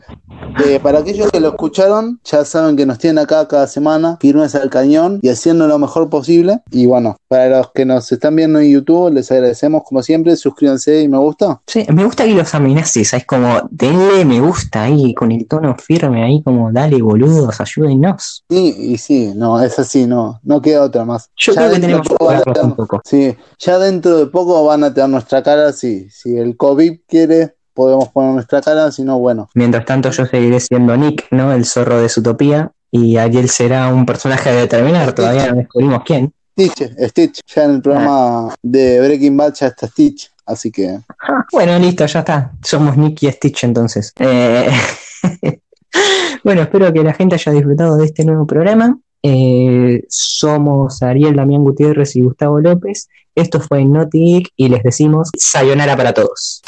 [0.65, 4.53] Eh, para aquellos que lo escucharon, ya saben que nos tienen acá cada semana, firmes
[4.55, 6.59] al cañón y haciendo lo mejor posible.
[6.71, 10.35] Y bueno, para los que nos están viendo en YouTube, les agradecemos como siempre.
[10.35, 11.61] Suscríbanse y me gusta.
[11.67, 13.25] Sí, me gusta que los amenaces, ¿sabes?
[13.25, 18.43] Como, denle me gusta ahí, con el tono firme ahí, como, dale boludos, ayúdennos.
[18.49, 21.29] Sí, y sí, no, es así, no, no queda otra más.
[21.37, 23.01] Yo Ya creo que tenemos que curarlos un tener- poco.
[23.05, 27.55] Sí, ya dentro de poco van a tener nuestra cara, sí, si el COVID quiere,
[27.73, 29.49] podemos poner nuestra cara, sino bueno.
[29.53, 31.53] Mientras tanto, yo seguiré siendo Nick, ¿no?
[31.53, 32.71] El zorro de Zootopia.
[32.91, 36.33] Y Ariel será un personaje a determinar, todavía no descubrimos quién.
[36.51, 40.99] Stitch, Stitch, ya en el programa de Breaking Bad ya está Stitch, así que.
[41.21, 42.51] Ah, bueno, listo, ya está.
[42.61, 44.13] Somos Nick y Stitch entonces.
[44.19, 44.69] Eh,
[46.43, 48.99] bueno, espero que la gente haya disfrutado de este nuevo programa.
[49.23, 53.07] Eh, somos Ariel Damián Gutiérrez y Gustavo López.
[53.35, 56.61] Esto fue Geek y les decimos sayonara para todos.